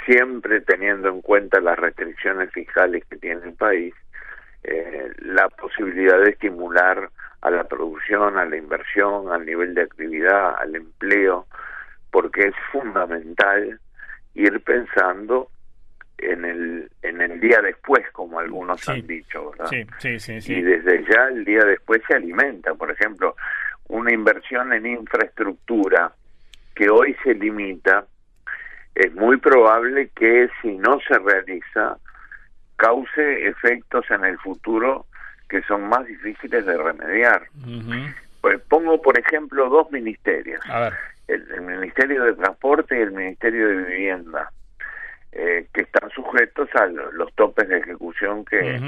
siempre 0.05 0.62
teniendo 0.62 1.10
en 1.10 1.22
cuenta 1.22 1.60
las 1.60 1.77
restricciones 1.77 2.51
fiscales 2.51 3.03
que 3.10 3.17
tiene 3.17 3.41
el 3.46 3.53
país, 3.53 3.93
eh, 4.63 5.12
la 5.20 5.50
posibilidad 5.50 6.20
de 6.20 6.31
estimular 6.31 7.10
a 7.41 7.50
la 7.50 7.63
producción, 7.63 8.38
a 8.38 8.46
la 8.46 8.58
inversión, 8.58 9.31
al 9.31 9.46
nivel 9.46 9.74
de 9.74 9.81
actividad, 9.81 10.55
al 10.60 10.75
empleo, 10.75 11.48
porque 12.12 12.48
es 12.48 12.55
fundamental 12.72 13.79
ir 14.36 14.63
pensando 14.63 15.50
en 16.17 16.46
el 16.46 16.91
en 17.01 17.20
el 17.22 17.39
día 17.39 17.62
después, 17.62 18.03
como 18.12 18.39
algunos 18.39 18.88
han 18.88 19.05
dicho, 19.08 19.50
¿verdad? 19.51 19.65
Sí, 20.00 20.20
sí, 20.20 20.39
sí, 20.39 20.53
Y 20.53 20.62
desde 20.62 21.03
ya 21.03 21.27
el 21.29 21.43
día 21.43 21.63
después 21.65 22.01
se 22.08 22.15
alimenta. 22.15 22.75
Por 22.75 22.91
ejemplo, 22.91 23.36
una 23.88 24.13
inversión 24.13 24.72
en 24.72 24.86
infraestructura 24.86 26.13
que 26.75 26.89
hoy 26.89 27.15
se 27.24 27.34
limita, 27.34 28.05
es 28.95 29.13
muy 29.13 29.38
probable 29.38 30.10
que 30.15 30.50
si 30.62 30.77
no 30.77 31.00
se 31.07 31.17
realiza 31.17 31.98
cause 32.75 33.48
efectos 33.48 34.05
en 34.10 34.25
el 34.25 34.38
futuro 34.39 35.05
que 35.48 35.62
son 35.63 35.88
más 35.88 36.05
difíciles 36.05 36.65
de 36.65 36.77
remediar. 36.77 37.43
Pues 38.41 38.60
pongo, 38.69 39.01
por 39.01 39.19
ejemplo, 39.19 39.69
dos 39.69 39.91
ministerios. 39.91 40.62
El, 41.27 41.62
Ministerio 41.62 42.24
de 42.24 42.33
Transporte 42.33 42.98
y 42.98 43.01
el 43.01 43.12
Ministerio 43.12 43.67
de 43.67 43.75
Vivienda, 43.83 44.51
eh, 45.31 45.67
que 45.74 45.81
están 45.81 46.10
sujetos 46.10 46.69
a 46.75 46.88
los 46.88 47.33
topes 47.36 47.67
de 47.67 47.77
ejecución 47.77 48.43
que 48.45 48.81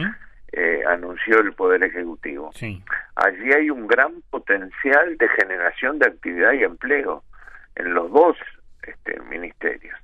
eh, 0.54 0.84
anunció 0.88 1.40
el 1.40 1.54
Poder 1.54 1.84
Ejecutivo. 1.84 2.52
Allí 3.16 3.54
hay 3.54 3.70
un 3.70 3.88
gran 3.88 4.22
potencial 4.30 5.18
de 5.18 5.28
generación 5.30 6.00
de 6.00 6.08
actividad 6.08 6.54
y 6.54 6.64
empleo 6.64 7.24
en 7.76 7.94
los 7.94 8.12
dos 8.12 8.38
este, 8.88 9.20
ministerios. 9.22 9.98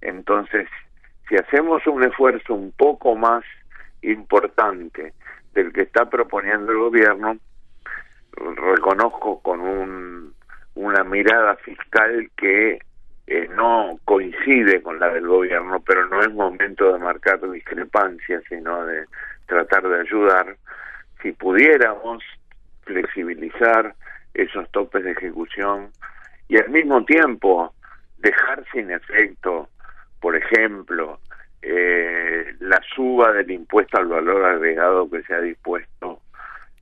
Entonces, 0.00 0.68
si 1.28 1.36
hacemos 1.36 1.86
un 1.86 2.04
esfuerzo 2.04 2.54
un 2.54 2.72
poco 2.72 3.14
más 3.14 3.44
importante 4.02 5.14
del 5.54 5.72
que 5.72 5.82
está 5.82 6.08
proponiendo 6.08 6.72
el 6.72 6.78
gobierno, 6.78 7.36
reconozco 8.36 9.40
con 9.40 9.60
un, 9.60 10.34
una 10.74 11.04
mirada 11.04 11.56
fiscal 11.56 12.30
que 12.36 12.78
eh, 13.26 13.48
no 13.54 13.98
coincide 14.04 14.82
con 14.82 14.98
la 14.98 15.08
del 15.10 15.26
gobierno, 15.26 15.80
pero 15.86 16.06
no 16.08 16.20
es 16.20 16.32
momento 16.32 16.92
de 16.92 16.98
marcar 16.98 17.38
discrepancias, 17.50 18.42
sino 18.48 18.84
de 18.84 19.04
tratar 19.46 19.86
de 19.88 20.00
ayudar, 20.00 20.56
si 21.22 21.32
pudiéramos 21.32 22.22
flexibilizar 22.82 23.94
esos 24.34 24.68
topes 24.70 25.04
de 25.04 25.12
ejecución 25.12 25.90
y 26.48 26.56
al 26.56 26.70
mismo 26.70 27.04
tiempo 27.04 27.72
dejar 28.22 28.64
sin 28.72 28.90
efecto, 28.90 29.68
por 30.20 30.36
ejemplo, 30.36 31.20
eh, 31.60 32.54
la 32.60 32.80
suba 32.94 33.32
del 33.32 33.50
impuesto 33.50 33.98
al 33.98 34.06
valor 34.06 34.44
agregado 34.44 35.10
que 35.10 35.22
se 35.22 35.34
ha 35.34 35.40
dispuesto 35.40 36.20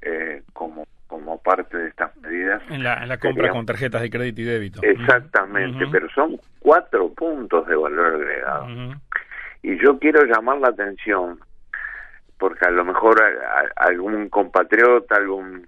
eh, 0.03 0.43
como 0.53 0.87
como 1.07 1.43
parte 1.43 1.77
de 1.77 1.89
estas 1.89 2.17
medidas. 2.19 2.63
En 2.71 2.85
la, 2.85 3.19
compra 3.19 3.51
con 3.51 3.67
tarjetas 3.67 4.01
de 4.01 4.11
crédito 4.11 4.43
y 4.43 4.45
débito. 4.45 4.81
Exactamente, 4.85 5.85
pero 5.91 6.09
son 6.11 6.39
cuatro 6.61 7.13
puntos 7.13 7.67
de 7.67 7.75
valor 7.75 8.15
agregado. 8.15 8.69
Y 9.61 9.77
yo 9.85 9.99
quiero 9.99 10.25
llamar 10.25 10.59
la 10.59 10.69
atención 10.69 11.41
porque 12.39 12.65
a 12.65 12.71
lo 12.71 12.85
mejor 12.85 13.21
algún 13.75 14.29
compatriota, 14.29 15.17
algún 15.17 15.67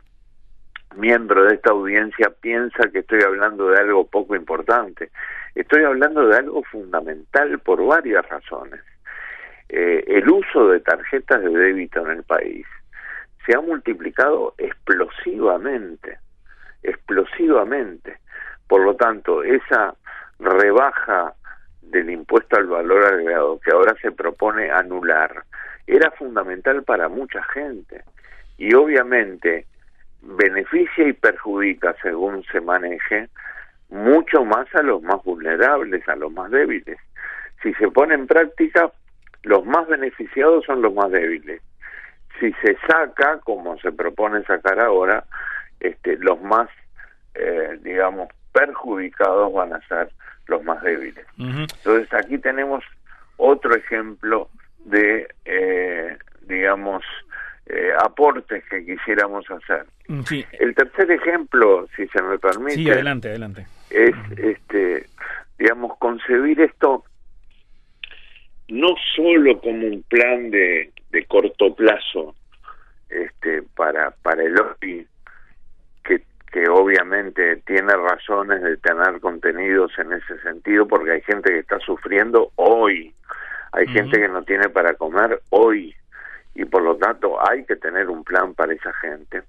miembro 0.95 1.45
de 1.45 1.55
esta 1.55 1.71
audiencia 1.71 2.31
piensa 2.41 2.89
que 2.93 3.01
estoy 3.01 3.23
hablando 3.23 3.69
de 3.69 3.79
algo 3.79 4.07
poco 4.07 4.35
importante. 4.37 5.11
Estoy 5.55 5.85
hablando 5.85 6.27
de 6.27 6.37
algo 6.37 6.63
fundamental 6.65 7.59
por 7.61 7.85
varias 7.85 8.29
razones. 8.29 8.81
Eh, 9.69 10.05
el 10.07 10.29
uso 10.29 10.69
de 10.69 10.81
tarjetas 10.81 11.43
de 11.43 11.51
débito 11.51 12.05
en 12.05 12.19
el 12.19 12.23
país 12.25 12.67
se 13.47 13.57
ha 13.57 13.61
multiplicado 13.61 14.55
explosivamente, 14.59 16.19
explosivamente, 16.83 18.19
Por 18.69 18.85
lo 18.85 18.97
tanto, 18.97 19.43
esa 19.43 19.95
rebaja 20.39 21.35
del 21.83 22.11
impuesto 22.11 22.57
al 22.57 22.67
valor 22.67 23.05
agregado 23.05 23.61
que 23.61 23.71
ahora 23.71 23.95
se 24.01 24.13
propone 24.13 24.71
anular 24.71 25.45
era 25.87 26.11
fundamental 26.13 26.83
para 26.85 27.09
mucha 27.09 27.43
gente 27.45 28.03
y 28.57 28.75
obviamente 28.75 29.67
beneficia 30.23 31.09
y 31.09 31.13
perjudica 31.13 31.95
según 32.03 32.45
se 32.45 32.61
maneje 32.61 33.29
mucho 33.89 34.45
más 34.45 34.67
a 34.75 34.83
los 34.83 35.03
más 35.03 35.23
vulnerables, 35.23 36.09
a 36.09 36.17
los 36.17 36.33
más 36.33 36.51
débiles. 36.51 36.99
Si 37.63 37.75
se 37.75 37.89
pone 37.91 38.15
en 38.15 38.27
práctica, 38.27 38.91
los 39.43 39.65
más 39.67 39.87
beneficiados 39.89 40.65
son 40.65 40.83
los 40.83 40.95
más 40.95 41.11
débiles. 41.11 41.61
Si 42.41 42.53
se 42.65 42.77
saca, 42.87 43.39
como 43.41 43.79
se 43.79 43.93
propone 43.93 44.43
sacar 44.45 44.81
ahora, 44.81 45.25
este, 45.81 46.17
los 46.19 46.41
más, 46.43 46.69
eh, 47.35 47.79
digamos, 47.83 48.29
perjudicados 48.53 49.53
van 49.53 49.75
a 49.75 49.87
ser 49.89 50.11
los 50.47 50.63
más 50.65 50.83
débiles. 50.83 51.27
Entonces 51.39 52.13
aquí 52.15 52.39
tenemos 52.39 52.85
otro 53.37 53.75
ejemplo 53.75 54.49
de, 54.85 55.29
eh, 55.45 56.17
digamos, 56.43 57.05
eh, 57.67 57.91
aportes 58.03 58.65
que 58.69 58.85
quisiéramos 58.85 59.49
hacer. 59.51 59.87
Mm, 60.09 60.23
El 60.59 60.75
tercer 60.75 61.11
ejemplo, 61.11 61.87
si 61.97 62.07
se 62.09 62.23
me 62.23 62.39
permite, 62.39 62.75
sí, 62.75 62.91
adelante, 62.91 63.29
adelante. 63.29 63.67
es, 63.91 64.15
este, 64.37 65.07
digamos, 65.59 65.97
concebir 65.99 66.61
esto 66.61 67.05
no 68.69 68.89
solo 69.15 69.61
como 69.61 69.87
un 69.87 70.03
plan 70.05 70.51
de, 70.51 70.93
de 71.11 71.25
corto 71.27 71.75
plazo 71.75 72.35
este, 73.09 73.63
para, 73.77 74.11
para 74.23 74.43
el 74.43 74.59
OPI, 74.59 75.07
que, 76.05 76.23
que 76.51 76.69
obviamente 76.69 77.57
tiene 77.67 77.93
razones 77.95 78.63
de 78.63 78.77
tener 78.79 79.21
contenidos 79.21 79.93
en 79.99 80.13
ese 80.15 80.41
sentido, 80.41 80.89
porque 80.89 81.13
hay 81.13 81.21
gente 81.23 81.53
que 81.53 81.59
está 81.59 81.79
sufriendo 81.81 82.51
hoy, 82.57 83.15
hay 83.73 83.87
gente 83.89 84.19
que 84.19 84.29
no 84.29 84.43
tiene 84.43 84.69
para 84.71 84.95
comer 84.95 85.41
hoy, 85.51 85.95
y 86.55 86.65
por 86.65 86.83
lo 86.83 86.97
tanto 86.97 87.37
hay 87.49 87.65
que 87.65 87.77
tener 87.77 88.09
un 88.09 88.25
plan 88.25 88.55
para 88.55 88.73
esa 88.73 88.93
gente. 88.95 89.43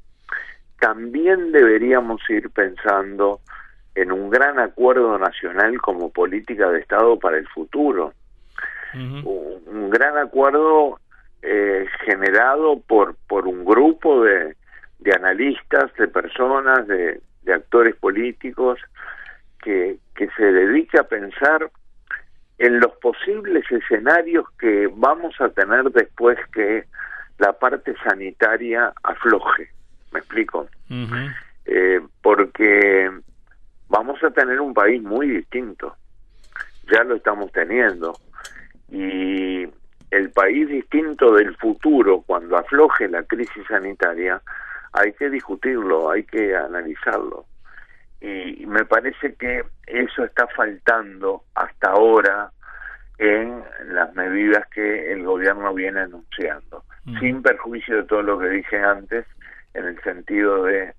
También 0.80 1.52
deberíamos 1.52 2.22
ir 2.30 2.50
pensando 2.50 3.40
en 3.96 4.12
un 4.12 4.30
gran 4.30 4.60
acuerdo 4.60 5.18
nacional 5.18 5.80
como 5.80 6.12
política 6.12 6.70
de 6.70 6.80
Estado 6.80 7.20
para 7.20 7.38
el 7.38 7.48
futuro. 7.48 8.14
un, 8.94 9.90
gran 9.90 10.18
acuerdo 10.18 11.00
eh, 11.42 11.86
generado 12.06 12.80
por, 12.80 13.16
por 13.28 13.48
un 13.48 13.64
grupo 13.64 14.24
de, 14.24 14.56
de 15.00 15.14
analistas, 15.14 15.94
de 15.96 16.08
personas, 16.08 16.88
de, 16.88 17.22
de 17.44 17.54
actores 17.54 17.96
políticos 17.96 18.80
que, 19.62 19.98
que 20.16 20.30
se 20.36 20.44
dedique 20.44 21.00
a 21.00 21.04
pensar 21.04 21.70
en 22.58 22.80
los 22.80 22.92
posibles 22.98 23.70
escenarios 23.72 24.46
que 24.60 24.90
vamos 24.94 25.40
a 25.40 25.50
tener 25.50 25.84
después 25.86 26.38
que 26.54 26.86
la 27.40 27.54
parte 27.54 27.96
sanitaria 28.04 28.94
afloje. 29.04 29.70
¿Me 30.12 30.20
explico? 30.20 30.68
eh, 31.66 32.02
porque 32.22 33.10
vamos 33.90 34.24
a 34.24 34.32
tener 34.32 34.62
un 34.62 34.74
país 34.74 35.02
muy 35.02 35.28
distinto. 35.28 35.96
Ya 36.92 37.04
lo 37.04 37.16
estamos 37.16 37.52
teniendo. 37.52 38.14
Y 38.90 39.68
el 40.12 40.30
país 40.32 40.68
distinto 40.68 41.34
del 41.34 41.56
futuro, 41.58 42.22
cuando 42.22 42.58
afloje 42.58 43.08
la 43.08 43.24
crisis 43.24 43.66
sanitaria, 43.68 44.42
hay 44.92 45.14
que 45.14 45.30
discutirlo, 45.30 46.12
hay 46.12 46.24
que 46.24 46.56
analizarlo. 46.56 47.46
Y 48.24 48.66
me 48.68 48.86
parece 48.86 49.36
que 49.36 49.66
eso 49.86 50.24
está 50.24 50.48
faltando 50.48 51.44
hasta 51.56 51.90
ahora 51.90 52.52
en 53.18 53.62
las 53.88 54.16
medidas 54.16 54.66
que 54.70 55.12
el 55.12 55.24
gobierno 55.24 55.74
viene 55.74 56.00
anunciando, 56.00 56.86
sin 57.20 57.42
perjuicio 57.42 57.98
de 57.98 58.04
todo 58.04 58.22
lo 58.22 58.40
que 58.40 58.48
dije 58.48 58.80
antes, 58.80 59.26
en 59.74 59.86
el 59.88 60.02
sentido 60.04 60.64
de 60.64 60.94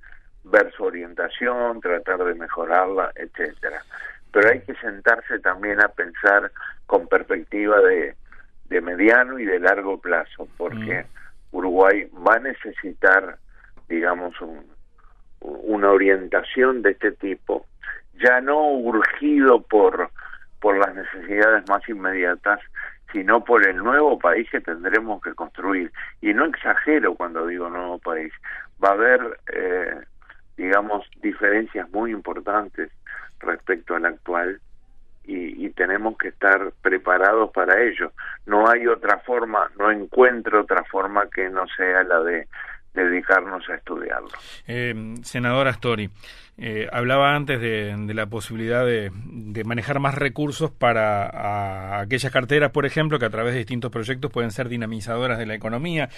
ver 0.44 0.70
su 0.76 0.84
orientación, 0.84 1.80
tratar 1.80 2.22
de 2.24 2.34
mejorarla, 2.34 3.10
etcétera. 3.14 3.82
Pero 4.30 4.50
hay 4.50 4.60
que 4.60 4.74
sentarse 4.74 5.38
también 5.38 5.80
a 5.80 5.88
pensar 5.88 6.52
con 6.84 7.08
perspectiva 7.08 7.80
de, 7.80 8.16
de 8.66 8.80
mediano 8.82 9.38
y 9.38 9.46
de 9.46 9.60
largo 9.60 9.98
plazo, 9.98 10.46
porque 10.58 11.06
Uruguay 11.52 12.06
va 12.14 12.34
a 12.34 12.40
necesitar, 12.40 13.38
digamos, 13.88 14.38
un, 14.42 14.73
una 15.44 15.90
orientación 15.90 16.83
de 16.83 16.92
este 16.92 17.12
tipo, 17.12 17.66
ya 18.14 18.40
no 18.40 18.70
urgido 18.70 19.62
por 19.62 20.11
por 20.64 20.78
las 20.78 20.94
necesidades 20.94 21.68
más 21.68 21.87
inmediatas, 21.90 22.59
sino 23.12 23.44
por 23.44 23.68
el 23.68 23.76
nuevo 23.76 24.18
país 24.18 24.48
que 24.50 24.62
tendremos 24.62 25.20
que 25.20 25.35
construir. 25.35 25.92
Y 26.22 26.33
no 26.33 26.46
exagero 26.46 27.14
cuando 27.16 27.46
digo 27.46 27.68
nuevo 27.68 27.98
país. 27.98 28.33
Va 28.83 28.88
a 28.88 28.92
haber, 28.92 29.40
eh, 29.52 29.94
digamos, 30.57 31.07
diferencias 31.20 31.87
muy 31.90 32.12
importantes 32.12 32.90
respecto 33.40 33.94
al 33.94 34.07
actual 34.07 34.59
y, 35.24 35.66
y, 35.66 35.68
tenemos 35.68 36.16
que 36.16 36.28
estar 36.28 36.72
preparados 36.80 37.50
para 37.50 37.83
ello. 37.83 38.12
No 38.46 38.66
hay 38.66 38.87
otra 38.87 39.18
forma, 39.18 39.70
no 39.78 39.90
encuentro 39.90 40.62
otra 40.62 40.83
forma 40.85 41.28
que 41.28 41.50
no 41.50 41.66
sea 41.76 42.02
la 42.04 42.20
de 42.20 42.48
dedicarnos 42.94 43.68
a 43.68 43.74
estudiarlo. 43.74 44.30
Eh, 44.66 45.14
senador 45.22 45.68
Astori, 45.68 46.11
eh, 46.57 46.88
hablaba 46.92 47.35
antes 47.35 47.61
de, 47.61 48.14
la 48.14 48.26
posibilidad 48.26 48.87
de, 48.87 49.11
de, 49.12 49.64
manejar 49.64 49.98
más 49.98 50.14
recursos 50.14 50.70
para 50.70 51.98
aquellas 51.98 52.33
carteras, 52.33 52.70
por 52.70 52.87
ejemplo, 52.87 53.18
que 53.18 53.24
a 53.24 53.30
través 53.30 53.54
de 53.54 53.59
distintos 53.59 53.90
proyectos 53.90 54.30
pueden 54.30 54.52
ser 54.52 54.68
dinamizadoras 54.68 55.38
de 55.38 55.46
la 55.46 55.54
economía. 55.54 56.11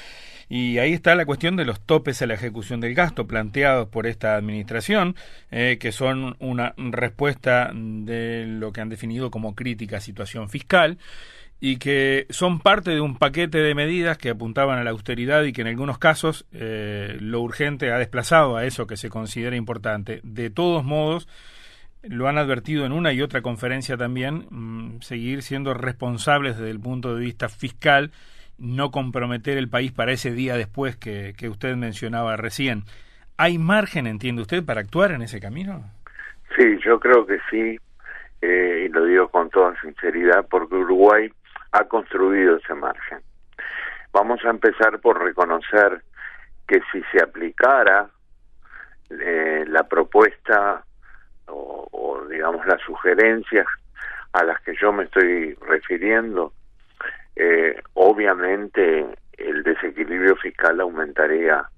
Y 0.48 0.78
ahí 0.78 0.92
está 0.92 1.14
la 1.14 1.24
cuestión 1.24 1.56
de 1.56 1.64
los 1.64 1.80
topes 1.80 2.20
a 2.20 2.26
la 2.26 2.34
ejecución 2.34 2.80
del 2.80 2.94
gasto 2.94 3.26
planteados 3.26 3.88
por 3.88 4.06
esta 4.06 4.36
administración, 4.36 5.16
eh, 5.50 5.78
que 5.80 5.90
son 5.90 6.36
una 6.38 6.74
respuesta 6.76 7.70
de 7.74 8.44
lo 8.46 8.72
que 8.72 8.82
han 8.82 8.90
definido 8.90 9.30
como 9.30 9.54
crítica 9.54 10.00
situación 10.00 10.50
fiscal 10.50 10.98
y 11.60 11.78
que 11.78 12.26
son 12.30 12.60
parte 12.60 12.90
de 12.90 13.00
un 13.00 13.16
paquete 13.16 13.58
de 13.58 13.74
medidas 13.74 14.18
que 14.18 14.30
apuntaban 14.30 14.78
a 14.78 14.84
la 14.84 14.90
austeridad 14.90 15.42
y 15.44 15.52
que 15.52 15.62
en 15.62 15.68
algunos 15.68 15.98
casos 15.98 16.46
eh, 16.52 17.16
lo 17.20 17.40
urgente 17.40 17.90
ha 17.90 17.98
desplazado 17.98 18.56
a 18.56 18.64
eso 18.64 18.86
que 18.86 18.96
se 18.96 19.08
considera 19.08 19.56
importante. 19.56 20.20
De 20.22 20.50
todos 20.50 20.84
modos, 20.84 21.28
lo 22.02 22.28
han 22.28 22.38
advertido 22.38 22.84
en 22.84 22.92
una 22.92 23.12
y 23.12 23.22
otra 23.22 23.40
conferencia 23.40 23.96
también, 23.96 24.46
mmm, 24.50 25.00
seguir 25.00 25.42
siendo 25.42 25.72
responsables 25.72 26.58
desde 26.58 26.70
el 26.70 26.80
punto 26.80 27.14
de 27.14 27.20
vista 27.24 27.48
fiscal, 27.48 28.10
no 28.58 28.90
comprometer 28.90 29.56
el 29.58 29.68
país 29.68 29.92
para 29.92 30.12
ese 30.12 30.32
día 30.32 30.56
después 30.56 30.96
que, 30.96 31.34
que 31.36 31.48
usted 31.48 31.74
mencionaba 31.76 32.36
recién. 32.36 32.84
¿Hay 33.38 33.58
margen, 33.58 34.06
entiende 34.06 34.42
usted, 34.42 34.64
para 34.64 34.80
actuar 34.80 35.12
en 35.12 35.22
ese 35.22 35.40
camino? 35.40 35.84
Sí, 36.56 36.64
yo 36.84 36.98
creo 37.00 37.26
que 37.26 37.38
sí, 37.50 37.78
eh, 38.40 38.86
y 38.86 38.88
lo 38.88 39.04
digo 39.04 39.28
con 39.28 39.50
toda 39.50 39.78
sinceridad, 39.80 40.46
porque 40.48 40.74
Uruguay 40.74 41.30
ha 41.76 41.84
construido 41.84 42.56
ese 42.56 42.74
margen. 42.74 43.20
Vamos 44.12 44.44
a 44.44 44.50
empezar 44.50 44.98
por 45.00 45.22
reconocer 45.22 46.02
que 46.66 46.80
si 46.90 47.02
se 47.12 47.22
aplicara 47.22 48.08
eh, 49.10 49.64
la 49.68 49.84
propuesta 49.84 50.84
o, 51.46 51.86
o, 51.90 52.24
digamos 52.26 52.66
las 52.66 52.80
sugerencias 52.82 53.66
a 54.32 54.44
las 54.44 54.60
que 54.62 54.74
yo 54.80 54.92
me 54.92 55.04
estoy 55.04 55.54
refiriendo, 55.54 56.52
eh, 57.36 57.80
obviamente 57.94 59.06
el 59.36 59.62
desequilibrio 59.62 60.36
fiscal 60.36 60.80
aumentaría, 60.80 61.68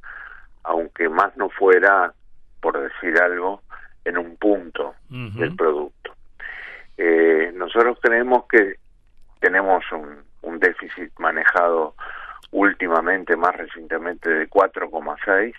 aunque 0.63 1.09
más 1.09 1.37
no 1.37 1.51
fuera, 1.51 2.13
por 2.61 2.81
decir 2.81 3.21
algo, 3.21 3.63
en 4.05 4.17
un 4.17 4.37
punto 4.37 4.95
uh 5.11 5.15
-huh. 5.15 5.35
del 5.35 5.57
producto. 5.57 6.15
Eh, 6.97 7.53
nosotros 7.55 7.99
creemos 8.01 8.47
que 8.49 8.77
tenemos 9.40 9.85
un, 9.92 10.27
déficit 10.61 11.12
manejado 11.18 11.94
últimamente, 12.51 13.37
más 13.37 13.55
recientemente, 13.55 14.29
de 14.29 14.51
4,6, 14.51 15.55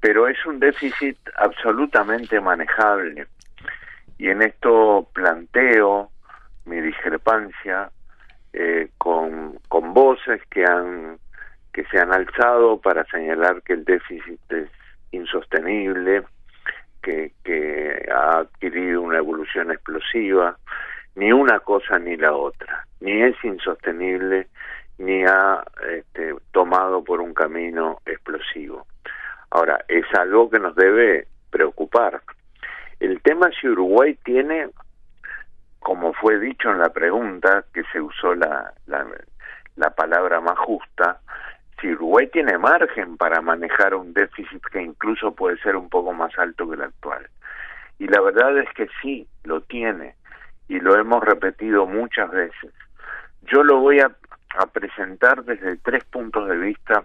pero 0.00 0.26
es 0.26 0.46
un 0.46 0.58
déficit 0.58 1.18
absolutamente 1.36 2.40
manejable. 2.40 3.26
Y 4.16 4.28
en 4.30 4.40
esto 4.40 5.06
planteo 5.12 6.10
mi 6.64 6.80
discrepancia 6.80 7.90
eh, 8.54 8.88
con, 8.96 9.58
con 9.68 9.92
voces 9.92 10.40
que 10.48 10.64
han 10.64 11.18
que 11.74 11.84
se 11.86 11.98
han 11.98 12.12
alzado 12.12 12.80
para 12.80 13.04
señalar 13.06 13.60
que 13.62 13.72
el 13.72 13.84
déficit 13.84 14.40
es 14.50 14.70
insostenible, 15.10 16.22
que, 17.02 17.32
que 17.42 18.08
ha 18.14 18.38
adquirido 18.38 19.02
una 19.02 19.18
evolución 19.18 19.72
explosiva, 19.72 20.56
ni 21.16 21.32
una 21.32 21.60
cosa 21.60 21.98
ni 21.98 22.16
la 22.16 22.32
otra, 22.32 22.86
ni 23.00 23.22
es 23.22 23.36
insostenible 23.44 24.48
ni 24.98 25.24
ha 25.24 25.64
este, 25.90 26.34
tomado 26.52 27.02
por 27.02 27.20
un 27.20 27.34
camino 27.34 28.00
explosivo. 28.06 28.86
Ahora, 29.50 29.84
es 29.88 30.04
algo 30.14 30.50
que 30.50 30.58
nos 30.58 30.74
debe 30.76 31.26
preocupar. 31.50 32.22
El 33.00 33.20
tema 33.22 33.50
si 33.60 33.68
Uruguay 33.68 34.18
tiene, 34.24 34.68
como 35.80 36.12
fue 36.14 36.38
dicho 36.38 36.70
en 36.70 36.78
la 36.78 36.90
pregunta, 36.90 37.64
que 37.72 37.82
se 37.92 38.00
usó 38.00 38.34
la, 38.34 38.72
la, 38.86 39.06
la 39.76 39.90
palabra 39.90 40.40
más 40.40 40.58
justa, 40.58 41.20
si 41.80 41.92
Uruguay 41.92 42.28
tiene 42.32 42.56
margen 42.56 43.16
para 43.16 43.40
manejar 43.40 43.94
un 43.94 44.12
déficit 44.12 44.62
que 44.72 44.80
incluso 44.80 45.34
puede 45.34 45.58
ser 45.58 45.76
un 45.76 45.88
poco 45.88 46.12
más 46.12 46.36
alto 46.38 46.68
que 46.68 46.76
el 46.76 46.82
actual. 46.82 47.28
Y 47.98 48.06
la 48.08 48.20
verdad 48.20 48.58
es 48.58 48.68
que 48.74 48.88
sí, 49.02 49.26
lo 49.44 49.60
tiene, 49.62 50.14
y 50.68 50.80
lo 50.80 50.96
hemos 50.96 51.22
repetido 51.22 51.86
muchas 51.86 52.30
veces. 52.30 52.72
Yo 53.42 53.62
lo 53.62 53.80
voy 53.80 54.00
a, 54.00 54.10
presentar 54.72 55.44
desde 55.44 55.76
tres 55.78 56.04
puntos 56.04 56.48
de 56.48 56.56
vista 56.56 57.04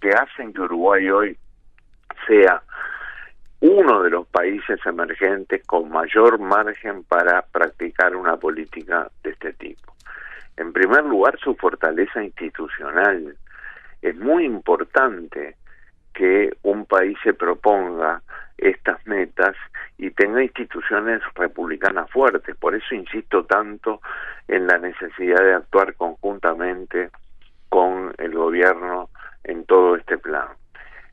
que 0.00 0.10
hacen 0.10 0.52
que 0.52 0.60
Uruguay 0.60 1.08
hoy 1.08 1.38
sea 2.26 2.60
uno 3.60 4.02
de 4.02 4.10
los 4.10 4.26
países 4.26 4.84
emergentes 4.84 5.64
con 5.64 5.88
mayor 5.90 6.40
margen 6.40 7.04
para 7.04 7.42
practicar 7.42 8.16
una 8.16 8.36
política 8.36 9.08
de 9.22 9.30
este 9.30 9.52
tipo. 9.52 9.94
En 10.56 10.72
primer 10.72 11.04
lugar, 11.04 11.38
su 11.38 11.54
fortaleza 11.54 12.22
institucional. 12.22 13.36
Es 14.02 14.16
muy 14.16 14.44
importante 14.44 15.56
que 16.18 16.56
un 16.64 16.84
país 16.84 17.16
se 17.22 17.32
proponga 17.32 18.20
estas 18.56 19.06
metas 19.06 19.54
y 19.98 20.10
tenga 20.10 20.42
instituciones 20.42 21.22
republicanas 21.36 22.10
fuertes. 22.10 22.56
Por 22.56 22.74
eso 22.74 22.92
insisto 22.96 23.44
tanto 23.44 24.00
en 24.48 24.66
la 24.66 24.78
necesidad 24.78 25.40
de 25.40 25.54
actuar 25.54 25.94
conjuntamente 25.94 27.10
con 27.68 28.12
el 28.18 28.32
gobierno 28.34 29.10
en 29.44 29.64
todo 29.64 29.94
este 29.94 30.18
plan. 30.18 30.48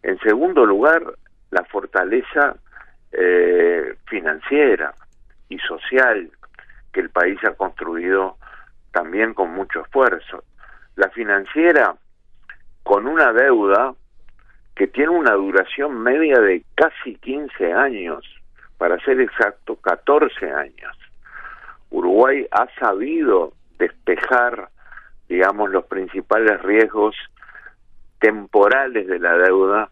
En 0.02 0.18
segundo 0.22 0.65
lugar, 0.65 1.04
la 1.52 1.63
fortaleza 1.65 2.56
eh, 3.12 3.96
financiera 4.08 4.91
y 5.50 5.60
social 5.60 6.32
que 6.91 7.02
el 7.02 7.12
país 7.12 7.38
ha 7.44 7.54
construido 7.54 8.38
también 8.91 9.36
con 9.36 9.52
mucho 9.52 9.82
esfuerzo. 9.82 10.44
La 10.96 11.10
financiera 11.10 11.94
con 12.82 13.06
una 13.06 13.34
deuda 13.34 13.94
que 14.76 14.88
tiene 14.88 15.10
una 15.10 15.34
duración 15.34 16.02
media 16.02 16.40
de 16.40 16.64
casi 16.76 17.16
15 17.16 17.74
años, 17.74 18.26
para 18.78 19.00
ser 19.00 19.22
exacto, 19.22 19.78
14 19.78 20.52
años. 20.52 20.98
Uruguay 21.92 22.46
ha 22.52 22.68
sabido 22.78 23.54
despejar, 23.78 24.70
digamos, 25.30 25.70
los 25.70 25.86
principales 25.86 26.62
riesgos 26.62 27.16
temporales 28.20 29.08
de 29.08 29.20
la 29.20 29.38
deuda 29.38 29.90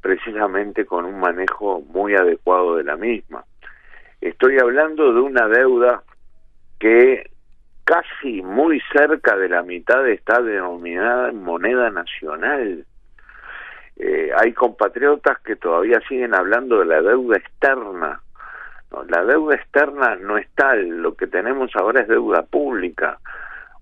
precisamente 0.00 0.84
con 0.84 1.04
un 1.04 1.18
manejo 1.18 1.80
muy 1.80 2.14
adecuado 2.14 2.76
de 2.76 2.84
la 2.84 2.96
misma. 2.96 3.44
Estoy 4.20 4.58
hablando 4.58 5.12
de 5.14 5.20
una 5.20 5.48
deuda 5.48 6.02
que 6.78 7.30
casi 7.84 8.42
muy 8.42 8.82
cerca 8.92 9.36
de 9.36 9.48
la 9.48 9.62
mitad 9.62 10.06
está 10.08 10.42
denominada 10.42 11.30
en 11.30 11.42
moneda 11.42 11.90
nacional. 11.90 12.84
Eh, 13.96 14.30
hay 14.36 14.52
compatriotas 14.52 15.38
que 15.40 15.56
todavía 15.56 16.00
siguen 16.08 16.34
hablando 16.34 16.80
de 16.80 16.86
la 16.86 17.00
deuda 17.00 17.36
externa. 17.36 18.20
la 19.08 19.24
deuda 19.24 19.56
externa 19.56 20.16
no 20.16 20.38
es 20.38 20.48
tal, 20.54 20.88
lo 21.02 21.14
que 21.14 21.26
tenemos 21.26 21.70
ahora 21.76 22.02
es 22.02 22.08
deuda 22.08 22.42
pública 22.42 23.18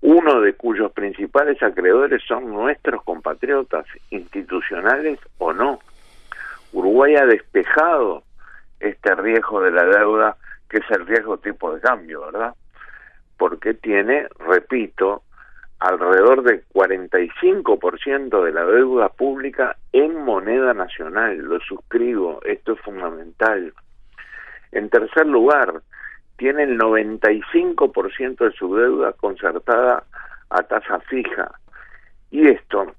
uno 0.03 0.41
de 0.41 0.53
cuyos 0.53 0.91
principales 0.91 1.63
acreedores 1.63 2.21
son 2.27 2.51
nuestros 2.51 3.01
compatriotas, 3.03 3.85
institucionales 4.09 5.17
o 5.37 5.53
no. 5.53 5.79
Uruguay 6.73 7.15
ha 7.15 7.25
despejado 7.25 8.23
este 8.81 9.15
riesgo 9.15 9.61
de 9.61 9.71
la 9.71 9.85
deuda, 9.85 10.35
que 10.69 10.79
es 10.79 10.91
el 10.91 11.07
riesgo 11.07 11.37
tipo 11.37 11.73
de 11.73 11.79
cambio, 11.79 12.25
¿verdad? 12.25 12.53
Porque 13.37 13.75
tiene, 13.75 14.27
repito, 14.39 15.23
alrededor 15.83 16.43
del 16.43 16.63
45% 16.69 18.43
de 18.45 18.51
la 18.53 18.63
deuda 18.63 19.09
pública 19.09 19.75
en 19.91 20.15
moneda 20.15 20.73
nacional. 20.73 21.37
Lo 21.37 21.59
suscribo, 21.59 22.39
esto 22.45 22.73
es 22.73 22.79
fundamental. 22.79 23.73
En 24.71 24.89
tercer 24.89 25.25
lugar, 25.27 25.81
tiene 26.37 26.63
el 26.63 26.79
95% 26.79 28.37
de 28.37 28.51
su 28.53 28.73
deuda 28.73 29.11
concertada 29.11 30.05
a 30.49 30.63
tasa 30.63 31.01
fija. 31.01 31.51
Y 32.31 32.47
esto 32.47 32.95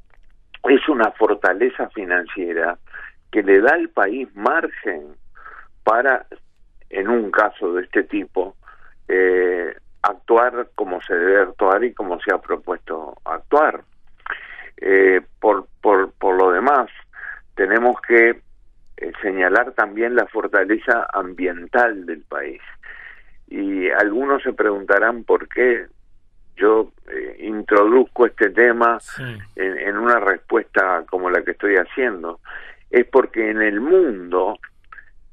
es 0.68 0.86
una 0.86 1.10
fortaleza 1.12 1.88
financiera 1.88 2.76
que 3.32 3.42
le 3.42 3.62
da 3.62 3.76
al 3.76 3.88
país 3.88 4.28
margen 4.36 5.16
para, 5.84 6.26
en 6.90 7.08
un 7.08 7.30
caso 7.30 7.72
de 7.72 7.84
este 7.84 8.02
tipo, 8.04 8.56
eh, 9.08 9.74
actuar 10.04 10.68
como 10.74 11.00
se 11.02 11.14
debe 11.14 11.42
actuar 11.42 11.82
y 11.84 11.94
como 11.94 12.20
se 12.20 12.34
ha 12.34 12.38
propuesto 12.38 13.16
actuar. 13.24 13.82
Eh, 14.76 15.20
por, 15.40 15.66
por, 15.80 16.12
por 16.12 16.36
lo 16.36 16.50
demás, 16.50 16.90
tenemos 17.54 18.00
que 18.00 18.40
eh, 18.96 19.12
señalar 19.22 19.72
también 19.72 20.14
la 20.14 20.26
fortaleza 20.26 21.06
ambiental 21.12 22.06
del 22.06 22.22
país 22.22 22.60
y 23.48 23.88
algunos 23.90 24.42
se 24.42 24.52
preguntarán 24.52 25.24
por 25.24 25.48
qué 25.48 25.86
yo 26.56 26.92
eh, 27.08 27.36
introduzco 27.40 28.26
este 28.26 28.50
tema 28.50 28.98
en, 29.56 29.78
en, 29.78 29.96
una 29.96 30.20
respuesta 30.20 31.04
como 31.10 31.30
la 31.30 31.42
que 31.42 31.52
estoy 31.52 31.76
haciendo. 31.76 32.40
Es 32.90 33.06
porque 33.06 33.50
en 33.50 33.60
el 33.60 33.80
mundo 33.80 34.58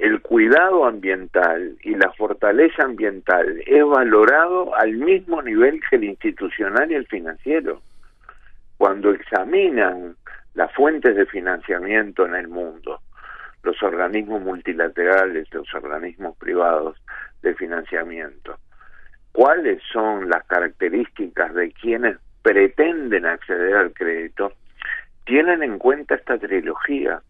el 0.01 0.19
cuidado 0.21 0.85
ambiental 0.85 1.77
y 1.83 1.93
la 1.93 2.11
fortaleza 2.13 2.81
ambiental 2.81 3.61
es 3.67 3.85
valorado 3.85 4.73
al 4.75 4.93
mismo 4.93 5.43
nivel 5.43 5.79
que 5.87 5.97
el 5.97 6.05
institucional 6.05 6.91
y 6.91 6.95
el 6.95 7.05
financiero. 7.05 7.83
Cuando 8.77 9.11
examinan 9.11 10.15
las 10.55 10.73
fuentes 10.73 11.15
de 11.15 11.27
financiamiento 11.27 12.25
en 12.25 12.33
el 12.33 12.47
mundo, 12.47 12.99
los 13.61 13.81
organismos 13.83 14.41
multilaterales, 14.41 15.47
los 15.53 15.71
organismos 15.75 16.35
privados, 16.37 16.97
de 17.43 17.53
financiamiento. 17.53 18.57
¿Cuáles 19.31 19.83
son 19.93 20.29
las 20.29 20.43
características 20.45 21.53
de 21.53 21.73
quienes 21.73 22.17
pretenden 22.41 23.27
acceder 23.27 23.75
al 23.75 23.93
crédito? 23.93 24.53
Tienen 25.25 25.61
en 25.61 25.77
cuenta 25.77 26.15
esta 26.15 26.39
trilogía, 26.39 27.21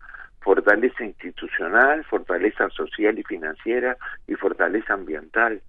fortaleza 0.41 1.05
institucional, 1.05 2.03
fortaleza 2.05 2.69
social 2.69 3.17
y 3.17 3.23
financiera 3.23 3.97
y 4.27 4.35
fortaleza 4.35 4.93
ambiental. 4.93 5.61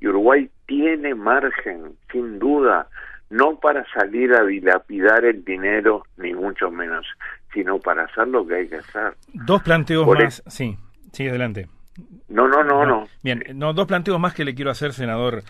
Y 0.00 0.08
Uruguay 0.08 0.48
tiene 0.66 1.14
margen, 1.14 1.96
sin 2.10 2.38
duda, 2.38 2.88
no 3.30 3.58
para 3.60 3.84
salir 3.92 4.32
a 4.34 4.44
dilapidar 4.44 5.24
el 5.24 5.44
dinero, 5.44 6.04
ni 6.16 6.34
mucho 6.34 6.70
menos, 6.70 7.06
sino 7.52 7.78
para 7.78 8.04
hacer 8.04 8.28
lo 8.28 8.46
que 8.46 8.56
hay 8.56 8.68
que 8.68 8.76
hacer. 8.76 9.14
Dos 9.32 9.62
planteos 9.62 10.06
más, 10.06 10.42
sí, 10.46 10.76
sí, 11.12 11.28
adelante. 11.28 11.68
No, 12.28 12.48
no, 12.48 12.64
no, 12.64 12.86
no. 12.86 13.06
Bien, 13.22 13.42
no, 13.54 13.74
dos 13.74 13.86
planteos 13.86 14.18
más 14.18 14.34
que 14.34 14.44
le 14.44 14.54
quiero 14.54 14.70
hacer, 14.70 14.92
senador 14.92 15.42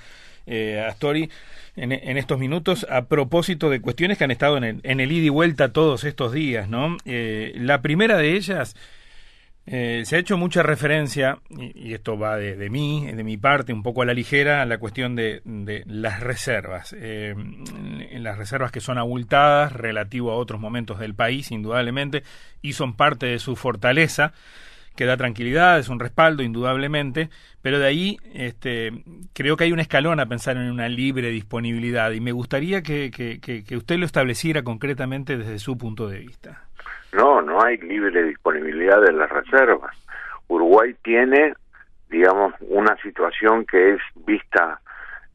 eh, 0.46 0.85
Astori, 0.87 1.31
en, 1.76 2.18
estos 2.18 2.38
minutos, 2.38 2.87
a 2.90 3.07
propósito 3.07 3.70
de 3.70 3.81
cuestiones 3.81 4.18
que 4.18 4.24
han 4.24 4.31
estado 4.31 4.59
en 4.59 4.64
el, 4.64 4.81
en 4.83 5.00
el 5.00 5.11
ida 5.11 5.26
y 5.26 5.31
vuelta 5.31 5.72
todos 5.72 6.05
estos 6.05 6.33
días, 6.33 6.68
¿no? 6.68 6.96
Eh, 7.07 7.52
la 7.57 7.81
primera 7.81 8.18
de 8.18 8.37
ellas, 8.37 8.76
eh, 9.64 10.02
se 10.05 10.16
ha 10.16 10.18
hecho 10.18 10.37
mucha 10.37 10.62
referencia, 10.62 11.38
y, 11.48 11.94
esto 11.94 12.18
va 12.18 12.37
de, 12.37 12.68
mí, 12.68 13.07
de 13.07 13.24
mi 13.24 13.37
parte, 13.37 13.72
un 13.72 13.83
poco 13.83 14.02
a 14.02 14.05
la 14.05 14.12
ligera, 14.12 14.61
a 14.61 14.66
la 14.66 14.78
cuestión 14.78 15.14
de, 15.14 15.40
de 15.44 15.85
las 15.87 16.20
reservas. 16.20 16.94
Eh, 16.98 17.35
las 18.14 18.37
reservas 18.37 18.72
que 18.72 18.81
son 18.81 18.98
abultadas 18.98 19.72
relativo 19.72 20.33
a 20.33 20.37
otros 20.37 20.61
momentos 20.61 20.98
del 20.98 21.14
país, 21.14 21.50
indudablemente, 21.52 22.22
y 22.61 22.72
son 22.72 22.94
parte 22.96 23.26
de 23.26 23.38
su 23.38 23.57
fortaleza 23.57 24.35
que 24.96 25.07
da 25.07 25.16
tranquilidad, 25.16 25.78
es 25.78 25.88
un 25.88 26.00
respaldo 26.00 26.42
indudablemente, 26.42 27.31
pero 27.62 27.78
de 27.78 27.87
ahí 27.87 28.18
este, 28.35 28.92
creo 29.33 29.57
que 29.57 29.64
hay 29.64 29.72
un 29.72 29.81
escalón 29.81 30.20
a 30.20 30.26
pensar 30.26 30.57
en 30.57 30.70
una 30.70 30.88
libre 30.88 31.28
disponibilidad 31.28 32.11
y 32.12 32.20
me 32.20 32.33
gustaría 32.33 32.83
que, 32.83 33.11
que, 33.11 33.40
que, 33.40 33.76
usted 33.76 33.96
lo 33.96 34.07
estableciera 34.07 34.62
concretamente 34.62 35.37
desde 35.37 35.59
su 35.59 35.78
punto 35.78 36.09
de 36.09 36.18
vista. 36.18 36.64
No, 37.12 37.42
no 37.42 37.62
hay 37.62 37.78
libre 37.78 38.22
disponibilidad 38.24 39.00
de 39.00 39.12
las 39.12 39.31
reservas. 39.31 39.96
Uruguay 40.48 40.94
tiene, 41.02 41.55
digamos, 42.11 42.55
una 42.61 42.96
situación 43.02 43.64
que 43.66 43.94
es 43.94 44.00
vista 44.26 44.81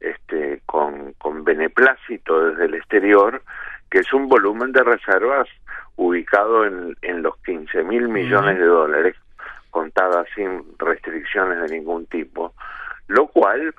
este, 0.00 0.60
con, 0.66 1.12
con 1.14 1.44
beneplácito 1.44 2.50
desde 2.50 2.66
el 2.66 2.74
exterior, 2.74 3.42
que 3.90 3.98
es 4.00 4.12
un 4.12 4.28
volumen 4.28 4.72
de 4.72 4.82
reservas 4.84 5.48
ubicado 5.96 6.64
en, 6.64 6.96
en 7.02 7.22
los 7.22 7.36
15 7.38 7.82
mil 7.82 8.08
millones 8.08 8.58
de 8.58 8.64
dólares, 8.64 9.16
contada 9.78 10.24
sin 10.34 10.64
restricciones 10.76 11.60
de 11.62 11.78
ningún 11.78 12.06
tipo, 12.06 12.52
lo 13.06 13.28
cual 13.28 13.72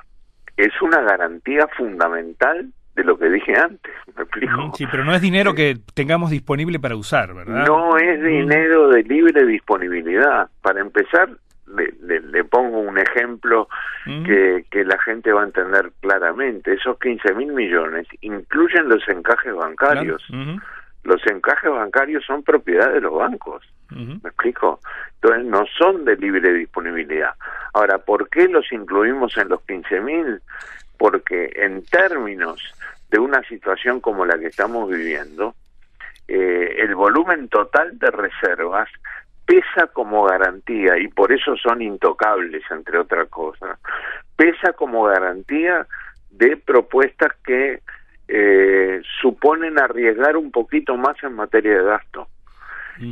es 0.56 0.82
una 0.82 1.02
garantía 1.02 1.68
fundamental 1.78 2.72
de 2.96 3.04
lo 3.04 3.18
que 3.18 3.30
dije 3.30 3.54
antes, 3.58 3.94
¿me 4.16 4.24
explico? 4.24 4.72
Sí, 4.76 4.86
pero 4.90 5.04
no 5.04 5.14
es 5.14 5.22
dinero 5.22 5.54
que 5.54 5.78
tengamos 5.94 6.32
disponible 6.32 6.80
para 6.80 6.96
usar, 6.96 7.34
¿verdad? 7.34 7.66
No 7.66 7.98
es 7.98 8.22
dinero 8.22 8.90
de 8.90 9.04
libre 9.04 9.46
disponibilidad. 9.46 10.50
Para 10.62 10.80
empezar, 10.80 11.30
le, 11.68 12.20
le, 12.22 12.44
pongo 12.46 12.80
un 12.80 12.98
ejemplo 12.98 13.68
que, 14.06 14.66
que 14.72 14.86
la 14.86 14.98
gente 15.00 15.34
va 15.34 15.42
a 15.42 15.46
entender 15.46 15.92
claramente. 16.00 16.74
Esos 16.74 16.98
15 17.00 17.34
mil 17.36 17.52
millones 17.52 18.08
incluyen 18.22 18.88
los 18.88 19.08
encajes 19.08 19.54
bancarios. 19.54 20.26
Los 21.04 21.26
encajes 21.28 21.72
bancarios 21.72 22.26
son 22.26 22.44
propiedad 22.44 22.92
de 22.92 23.02
los 23.02 23.14
bancos. 23.14 23.66
¿Me 23.90 24.30
explico? 24.30 24.80
Entonces 25.16 25.46
no 25.46 25.66
son 25.78 26.06
de 26.06 26.16
libre 26.16 26.54
disponibilidad. 26.54 27.34
Ahora, 27.74 27.98
¿por 27.98 28.30
qué 28.30 28.48
los 28.48 28.72
incluimos 28.72 29.36
en 29.38 29.50
los 29.50 29.62
15 29.64 30.02
mil? 30.02 30.42
Porque 30.98 31.52
en 31.56 31.84
términos 31.86 32.62
de 33.10 33.20
una 33.20 33.42
situación 33.44 34.00
como 34.00 34.26
la 34.26 34.38
que 34.38 34.48
estamos 34.48 34.90
viviendo, 34.90 35.56
eh, 36.28 36.76
el 36.80 36.94
volumen 36.94 37.50
total 37.50 37.98
de 37.98 38.12
reservas 38.12 38.88
pesa 39.46 39.88
como 39.88 40.26
garantía 40.26 41.00
y 41.00 41.08
por 41.08 41.32
eso 41.32 41.56
son 41.58 41.82
intocables, 41.82 42.62
entre 42.70 43.00
otras 43.00 43.28
cosas. 43.30 43.80
Pesa 44.36 44.74
como 44.74 45.06
garantía 45.06 45.88
de 46.30 46.56
propuestas 46.56 47.34
que 47.44 47.82
eh, 48.32 49.02
suponen 49.22 49.80
arriesgar 49.80 50.38
un 50.38 50.52
poquito 50.52 50.96
más 50.96 51.22
en 51.24 51.34
materia 51.34 51.80
de 51.80 51.84
gasto. 51.84 52.28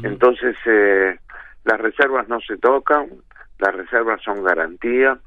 Entonces, 0.04 0.56
eh, 0.66 1.18
las 1.64 1.80
reservas 1.80 2.28
no 2.28 2.40
se 2.42 2.58
tocan, 2.58 3.08
las 3.58 3.74
reservas 3.74 4.22
son 4.22 4.44
garantía 4.44 5.18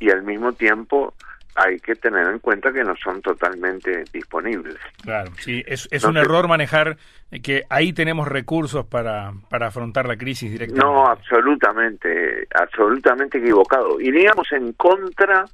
y 0.00 0.10
al 0.10 0.22
mismo 0.22 0.52
tiempo 0.54 1.14
hay 1.54 1.78
que 1.78 1.94
tener 1.94 2.26
en 2.26 2.38
cuenta 2.40 2.72
que 2.72 2.82
no 2.82 2.96
son 2.96 3.22
totalmente 3.22 4.04
disponibles. 4.12 4.76
Claro, 5.02 5.30
sí, 5.38 5.62
es, 5.66 5.86
es 5.92 6.02
un 6.04 6.16
error 6.16 6.48
manejar 6.48 6.96
que 7.42 7.64
ahí 7.68 7.92
tenemos 7.92 8.26
recursos 8.26 8.86
para, 8.86 9.32
para 9.48 9.68
afrontar 9.68 10.06
la 10.06 10.16
crisis 10.16 10.50
directamente. 10.50 10.84
No, 10.84 11.06
absolutamente, 11.06 12.48
absolutamente 12.54 13.38
equivocado. 13.38 14.00
Iríamos 14.00 14.50
en 14.52 14.72
contra 14.72 15.44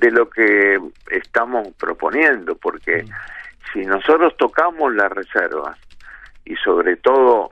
de 0.00 0.10
lo 0.10 0.28
que 0.28 0.78
estamos 1.10 1.68
proponiendo, 1.78 2.56
porque 2.56 3.02
mm. 3.02 3.08
si 3.72 3.86
nosotros 3.86 4.36
tocamos 4.36 4.94
las 4.94 5.10
reservas 5.10 5.78
y 6.44 6.54
sobre 6.56 6.96
todo 6.96 7.50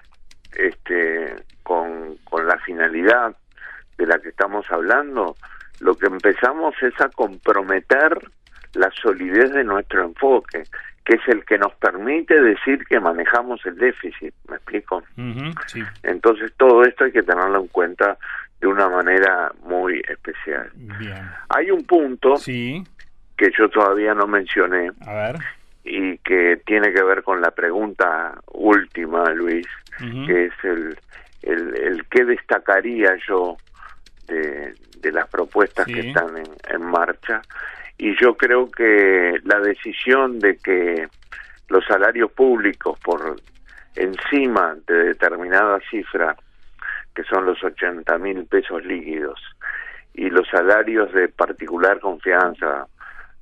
este 0.56 1.34
con, 1.62 2.16
con 2.24 2.46
la 2.46 2.58
finalidad 2.58 3.34
de 3.96 4.06
la 4.06 4.18
que 4.18 4.28
estamos 4.28 4.70
hablando, 4.70 5.36
lo 5.80 5.94
que 5.96 6.06
empezamos 6.06 6.74
es 6.82 6.98
a 7.00 7.08
comprometer 7.08 8.18
la 8.74 8.90
solidez 8.90 9.52
de 9.52 9.64
nuestro 9.64 10.04
enfoque, 10.04 10.64
que 11.04 11.14
es 11.14 11.28
el 11.28 11.44
que 11.44 11.58
nos 11.58 11.74
permite 11.74 12.40
decir 12.40 12.84
que 12.86 12.98
manejamos 13.00 13.64
el 13.66 13.76
déficit, 13.76 14.34
¿me 14.48 14.56
explico? 14.56 15.02
Entonces 16.02 16.52
todo 16.56 16.84
esto 16.84 17.04
hay 17.04 17.12
que 17.12 17.22
tenerlo 17.22 17.60
en 17.60 17.68
cuenta 17.68 18.18
de 18.64 18.68
una 18.68 18.88
manera 18.88 19.52
muy 19.64 20.00
especial. 20.08 20.70
Hay 21.50 21.70
un 21.70 21.84
punto 21.84 22.36
que 23.36 23.50
yo 23.58 23.68
todavía 23.68 24.14
no 24.14 24.26
mencioné 24.26 24.90
y 25.84 26.16
que 26.18 26.62
tiene 26.64 26.90
que 26.94 27.02
ver 27.02 27.22
con 27.22 27.42
la 27.42 27.50
pregunta 27.50 28.32
última, 28.52 29.28
Luis, 29.32 29.66
que 29.98 30.46
es 30.46 30.52
el, 30.62 30.96
el, 31.42 31.76
el 31.76 32.06
qué 32.06 32.24
destacaría 32.24 33.18
yo 33.28 33.58
de, 34.28 34.72
de 35.00 35.12
las 35.12 35.28
propuestas 35.28 35.84
que 35.84 36.08
están 36.08 36.30
en, 36.38 36.82
marcha. 36.82 37.42
Y 37.98 38.18
yo 38.18 38.34
creo 38.34 38.70
que 38.70 39.40
la 39.44 39.60
decisión 39.60 40.38
de 40.38 40.56
que 40.56 41.06
los 41.68 41.84
salarios 41.84 42.32
públicos 42.32 42.98
por 43.00 43.36
encima 43.94 44.74
de 44.86 45.04
determinada 45.08 45.80
cifra 45.90 46.34
que 47.14 47.24
son 47.24 47.46
los 47.46 47.62
80 47.62 48.18
mil 48.18 48.46
pesos 48.46 48.84
líquidos 48.84 49.40
y 50.14 50.30
los 50.30 50.48
salarios 50.48 51.12
de 51.12 51.28
particular 51.28 52.00
confianza 52.00 52.86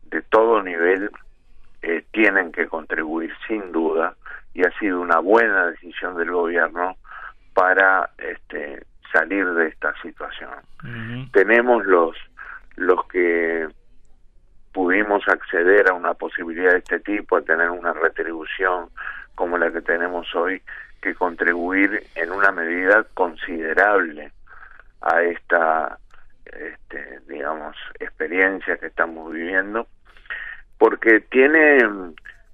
de 0.04 0.22
todo 0.22 0.62
nivel 0.62 1.10
eh, 1.82 2.04
tienen 2.12 2.52
que 2.52 2.66
contribuir 2.66 3.32
sin 3.46 3.72
duda 3.72 4.14
y 4.54 4.62
ha 4.62 4.78
sido 4.78 5.00
una 5.00 5.18
buena 5.18 5.66
decisión 5.66 6.16
del 6.16 6.30
gobierno 6.30 6.96
para 7.54 8.10
este 8.18 8.84
salir 9.12 9.46
de 9.52 9.68
esta 9.68 9.94
situación. 10.02 10.50
Tenemos 11.32 11.84
los 11.84 12.16
los 12.76 13.06
que 13.06 13.68
pudimos 14.72 15.22
acceder 15.28 15.90
a 15.90 15.94
una 15.94 16.14
posibilidad 16.14 16.72
de 16.72 16.78
este 16.78 17.00
tipo, 17.00 17.36
a 17.36 17.42
tener 17.42 17.68
una 17.70 17.92
retribución 17.92 18.88
como 19.34 19.58
la 19.58 19.70
que 19.70 19.82
tenemos 19.82 20.34
hoy, 20.34 20.62
que 21.02 21.14
contribuir 21.14 22.04
en 22.14 22.30
una 22.30 22.52
medida 22.52 23.04
considerable 23.14 24.32
a 25.02 25.22
esta, 25.22 25.98
este, 26.46 27.20
digamos, 27.28 27.76
experiencia 27.98 28.78
que 28.78 28.86
estamos 28.86 29.32
viviendo, 29.32 29.88
porque 30.78 31.20
tiene 31.20 31.78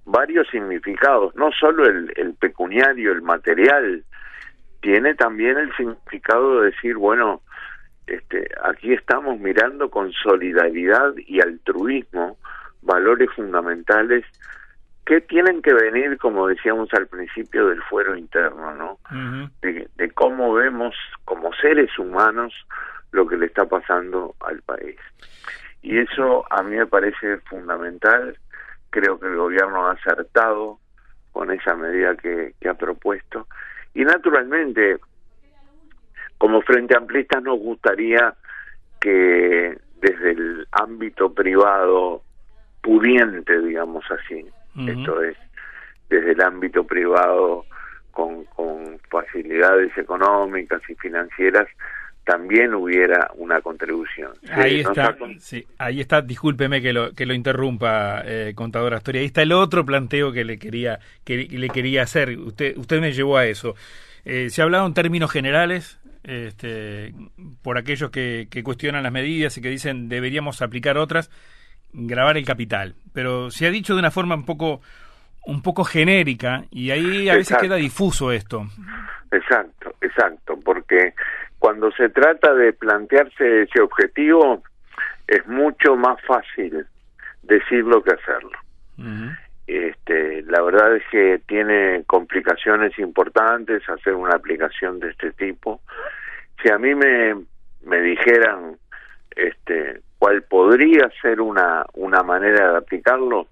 varios 0.07 0.49
significados, 0.49 1.37
no 1.37 1.53
solo 1.53 1.87
el, 1.87 2.13
el 2.17 2.35
pecuniario, 2.35 3.13
el 3.13 3.23
material, 3.23 4.03
tiene 4.81 5.15
también 5.15 5.59
el 5.59 5.75
significado 5.77 6.61
de 6.61 6.71
decir, 6.71 6.97
bueno, 6.97 7.43
este, 8.07 8.49
aquí 8.65 8.95
estamos 8.95 9.39
mirando 9.39 9.91
con 9.91 10.11
solidaridad 10.13 11.13
y 11.27 11.41
altruismo 11.41 12.39
valores 12.81 13.29
fundamentales 13.37 14.25
que 15.09 15.23
tienen 15.23 15.62
que 15.62 15.73
venir, 15.73 16.18
como 16.18 16.49
decíamos 16.49 16.92
al 16.92 17.07
principio, 17.07 17.68
del 17.68 17.83
fuero 17.85 18.14
interno, 18.14 18.75
¿no? 18.75 18.99
de, 19.62 19.88
de, 19.97 20.11
cómo 20.11 20.53
vemos 20.53 20.94
como 21.25 21.51
seres 21.55 21.99
humanos 21.99 22.53
lo 23.12 23.27
que 23.27 23.38
le 23.38 23.47
está 23.47 23.64
pasando 23.64 24.35
al 24.40 24.61
país. 24.61 24.99
Y 25.81 25.99
eso 25.99 26.44
a 26.53 26.62
mí 26.62 26.77
me 26.77 26.87
parece 26.87 27.38
fundamental. 27.49 28.37
Creo 28.90 29.18
que 29.18 29.29
el 29.29 29.37
gobierno 29.37 29.87
ha 29.87 29.92
acertado 29.92 30.79
con 31.33 31.51
esa 31.53 31.75
medida 31.75 32.14
que, 32.14 32.53
que 32.61 32.68
ha 32.68 32.75
propuesto 32.75 33.47
y 33.94 34.05
naturalmente, 34.05 34.99
como 36.37 36.61
Frente 36.62 36.97
Amplista 36.97 37.40
nos 37.40 37.59
gustaría 37.59 38.35
que 39.01 39.77
desde 40.01 40.31
el 40.31 40.68
ámbito 40.71 41.33
privado 41.33 42.23
pudiente, 42.83 43.61
digamos 43.61 44.05
así, 44.11 44.47
esto 44.87 45.23
es, 45.23 45.37
desde 46.09 46.33
el 46.33 46.41
ámbito 46.41 46.85
privado 46.85 47.64
con, 48.11 48.45
con 48.47 48.99
facilidades 49.11 49.97
económicas 49.97 50.81
y 50.88 50.95
financieras, 50.95 51.69
también 52.29 52.75
hubiera 52.75 53.31
una 53.37 53.62
contribución. 53.62 54.33
Ahí 54.51 54.81
está, 54.81 55.17
sí, 55.38 55.67
ahí 55.79 56.03
está, 56.03 56.21
discúlpeme 56.21 56.83
que 56.83 56.93
lo, 56.93 57.14
que 57.14 57.25
lo 57.25 57.33
interrumpa, 57.33 58.21
eh, 58.23 58.53
contador 58.55 58.93
Astoria. 58.93 59.23
Ahí 59.23 59.29
está 59.29 59.41
el 59.41 59.53
otro 59.53 59.87
planteo 59.87 60.31
que 60.31 60.45
le 60.45 60.59
quería, 60.59 60.99
que 61.25 61.49
le 61.51 61.69
quería 61.71 62.03
hacer. 62.03 62.38
Usted, 62.38 62.77
usted 62.77 63.01
me 63.01 63.12
llevó 63.12 63.38
a 63.38 63.47
eso. 63.47 63.77
Eh, 64.27 64.51
se 64.51 64.61
ha 64.61 64.64
hablado 64.64 64.87
en 64.87 64.93
términos 64.93 65.31
generales, 65.33 65.99
este, 66.23 67.14
por 67.62 67.79
aquellos 67.79 68.11
que, 68.11 68.47
que 68.51 68.62
cuestionan 68.62 69.03
las 69.03 69.12
medidas 69.12 69.57
y 69.57 69.62
que 69.62 69.71
dicen 69.71 70.11
deberíamos 70.11 70.61
aplicar 70.61 70.99
otras, 70.99 71.31
grabar 71.92 72.37
el 72.37 72.44
capital. 72.44 72.94
Pero 73.12 73.51
se 73.51 73.66
ha 73.66 73.70
dicho 73.70 73.94
de 73.94 74.01
una 74.01 74.11
forma 74.11 74.35
un 74.35 74.44
poco 74.44 74.81
un 75.46 75.62
poco 75.62 75.83
genérica 75.83 76.64
y 76.70 76.90
ahí 76.90 77.29
a 77.29 77.35
veces 77.35 77.57
queda 77.57 77.77
difuso 77.77 78.33
esto. 78.33 78.66
Exacto, 79.33 79.94
exacto, 80.03 80.59
porque 80.62 81.14
cuando 81.59 81.90
se 81.92 82.11
trata 82.11 82.55
de 82.55 82.74
plantearse 82.74 83.62
ese 83.62 83.81
objetivo, 83.81 84.62
es 85.27 85.46
mucho 85.46 85.96
más 85.96 86.20
fácil 86.27 86.87
decirlo 87.42 88.03
que 88.03 88.12
hacerlo. 88.12 88.59
Este, 89.66 90.42
la 90.42 90.62
verdad 90.62 90.96
es 90.96 91.03
que 91.11 91.40
tiene 91.46 92.03
complicaciones 92.07 92.98
importantes 92.98 93.88
hacer 93.88 94.14
una 94.14 94.35
aplicación 94.35 94.98
de 95.01 95.11
este 95.11 95.33
tipo. 95.33 95.81
Si 96.62 96.70
a 96.70 96.79
mí 96.79 96.94
me, 96.94 97.35
me 97.85 98.01
dijeran 98.01 98.77
este, 99.37 100.01
cuál 100.19 100.43
podría 100.43 101.11
ser 101.23 101.41
una, 101.41 101.87
una 101.95 102.23
manera 102.23 102.73
de 102.73 102.79
aplicarlo, 102.79 103.47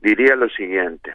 diría 0.00 0.36
lo 0.36 0.48
siguiente, 0.50 1.14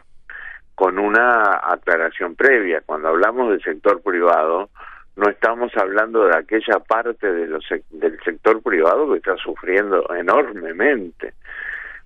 con 0.74 0.98
una 0.98 1.60
aclaración 1.64 2.34
previa. 2.34 2.82
Cuando 2.84 3.08
hablamos 3.08 3.50
del 3.50 3.62
sector 3.62 4.02
privado, 4.02 4.70
no 5.16 5.28
estamos 5.28 5.72
hablando 5.76 6.26
de 6.26 6.36
aquella 6.36 6.78
parte 6.80 7.32
de 7.32 7.46
los, 7.46 7.64
del 7.90 8.20
sector 8.22 8.62
privado 8.62 9.10
que 9.10 9.18
está 9.18 9.36
sufriendo 9.36 10.06
enormemente, 10.14 11.34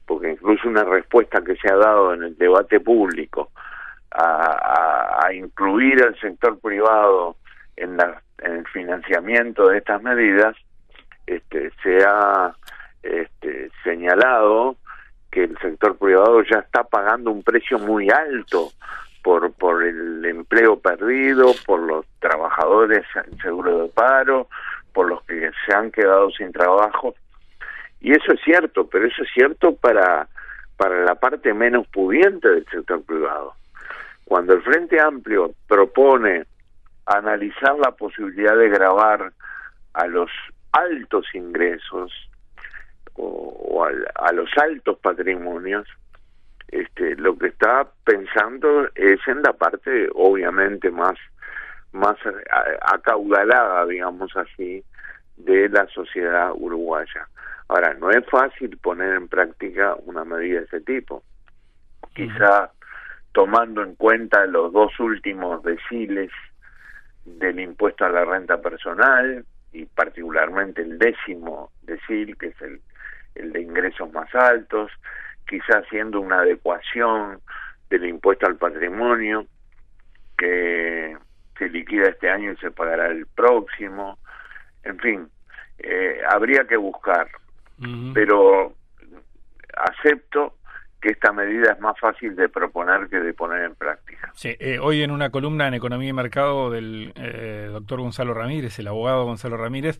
porque 0.06 0.30
incluso 0.30 0.68
una 0.68 0.84
respuesta 0.84 1.42
que 1.42 1.56
se 1.56 1.68
ha 1.72 1.76
dado 1.76 2.14
en 2.14 2.22
el 2.22 2.38
debate 2.38 2.78
público 2.78 3.50
a, 4.12 5.24
a, 5.24 5.34
incluir 5.34 6.02
al 6.02 6.18
sector 6.20 6.58
privado 6.60 7.36
en, 7.76 7.96
la, 7.96 8.22
en 8.38 8.52
el 8.58 8.66
financiamiento 8.68 9.68
de 9.68 9.78
estas 9.78 10.02
medidas, 10.02 10.56
este, 11.26 11.70
se 11.82 12.04
ha 12.04 12.54
este, 13.02 13.70
señalado 13.84 14.76
que 15.30 15.44
el 15.44 15.56
sector 15.58 15.96
privado 15.96 16.42
ya 16.42 16.58
está 16.58 16.84
pagando 16.84 17.30
un 17.30 17.42
precio 17.42 17.78
muy 17.78 18.10
alto 18.10 18.70
por, 19.22 19.52
por 19.52 19.82
el 19.84 20.24
empleo 20.24 20.78
perdido, 20.78 21.52
por 21.66 21.80
los 21.80 22.06
trabajadores 22.18 23.04
en 23.14 23.38
seguro 23.38 23.82
de 23.82 23.88
paro, 23.88 24.48
por 24.92 25.08
los 25.08 25.22
que 25.24 25.50
se 25.66 25.74
han 25.74 25.90
quedado 25.90 26.30
sin 26.30 26.52
trabajo. 26.52 27.14
Y 28.00 28.12
eso 28.12 28.32
es 28.32 28.40
cierto, 28.42 28.88
pero 28.88 29.06
eso 29.06 29.22
es 29.22 29.28
cierto 29.32 29.74
para, 29.76 30.26
para 30.76 31.04
la 31.04 31.14
parte 31.14 31.52
menos 31.54 31.86
pudiente 31.88 32.48
del 32.48 32.66
sector 32.66 33.02
privado. 33.04 33.54
Cuando 34.24 34.54
el 34.54 34.62
Frente 34.62 35.00
Amplio 35.00 35.52
propone 35.68 36.44
analizar 37.06 37.76
la 37.78 37.90
posibilidad 37.92 38.56
de 38.56 38.68
grabar 38.68 39.32
a 39.92 40.06
los 40.06 40.30
altos 40.72 41.26
ingresos 41.34 42.12
o, 43.14 43.84
a, 43.84 44.32
los 44.32 44.50
altos 44.56 44.98
patrimonios, 44.98 45.86
este, 46.68 47.16
lo 47.16 47.36
que 47.36 47.48
está 47.48 47.88
pensando 48.04 48.88
es 48.94 49.20
en 49.26 49.42
la 49.42 49.52
parte 49.52 50.08
obviamente 50.14 50.90
más 50.90 51.16
más 51.92 52.16
acaudalada, 52.82 53.84
digamos 53.86 54.36
así, 54.36 54.84
de 55.36 55.68
la 55.68 55.86
sociedad 55.88 56.52
uruguaya. 56.54 57.26
Ahora, 57.68 57.94
no 57.94 58.10
es 58.10 58.24
fácil 58.26 58.76
poner 58.78 59.14
en 59.14 59.28
práctica 59.28 59.96
una 60.06 60.24
medida 60.24 60.60
de 60.60 60.66
ese 60.66 60.80
tipo. 60.82 61.22
Quizá 62.14 62.70
tomando 63.32 63.82
en 63.82 63.94
cuenta 63.94 64.46
los 64.46 64.72
dos 64.72 64.98
últimos 65.00 65.62
deciles 65.62 66.30
del 67.24 67.60
impuesto 67.60 68.04
a 68.04 68.10
la 68.10 68.24
renta 68.24 68.60
personal 68.60 69.44
y 69.72 69.86
particularmente 69.86 70.82
el 70.82 70.98
décimo 70.98 71.70
decil, 71.82 72.36
que 72.36 72.48
es 72.48 72.60
el, 72.62 72.80
el 73.34 73.52
de 73.52 73.60
ingresos 73.60 74.12
más 74.12 74.34
altos, 74.34 74.90
quizá 75.48 75.78
haciendo 75.78 76.20
una 76.20 76.40
adecuación 76.40 77.40
del 77.88 78.06
impuesto 78.06 78.46
al 78.46 78.56
patrimonio 78.56 79.46
que 80.38 81.16
se 81.58 81.68
liquida 81.68 82.08
este 82.08 82.30
año 82.30 82.52
y 82.52 82.56
se 82.56 82.70
pagará 82.70 83.08
el 83.08 83.26
próximo, 83.26 84.18
en 84.84 84.98
fin, 84.98 85.28
eh, 85.78 86.20
habría 86.28 86.64
que 86.64 86.76
buscar, 86.76 87.28
pero 88.14 88.74
acepto 89.76 90.56
que 91.00 91.10
esta 91.10 91.32
medida 91.32 91.72
es 91.72 91.80
más 91.80 91.98
fácil 91.98 92.36
de 92.36 92.48
proponer 92.48 93.08
que 93.08 93.18
de 93.18 93.32
poner 93.32 93.64
en 93.64 93.74
práctica. 93.74 94.30
Sí, 94.34 94.54
eh, 94.58 94.78
hoy 94.78 95.02
en 95.02 95.10
una 95.10 95.30
columna 95.30 95.66
en 95.66 95.74
Economía 95.74 96.10
y 96.10 96.12
Mercado 96.12 96.70
del 96.70 97.12
eh, 97.16 97.68
doctor 97.72 98.00
Gonzalo 98.00 98.34
Ramírez, 98.34 98.78
el 98.78 98.88
abogado 98.88 99.24
Gonzalo 99.24 99.56
Ramírez, 99.56 99.98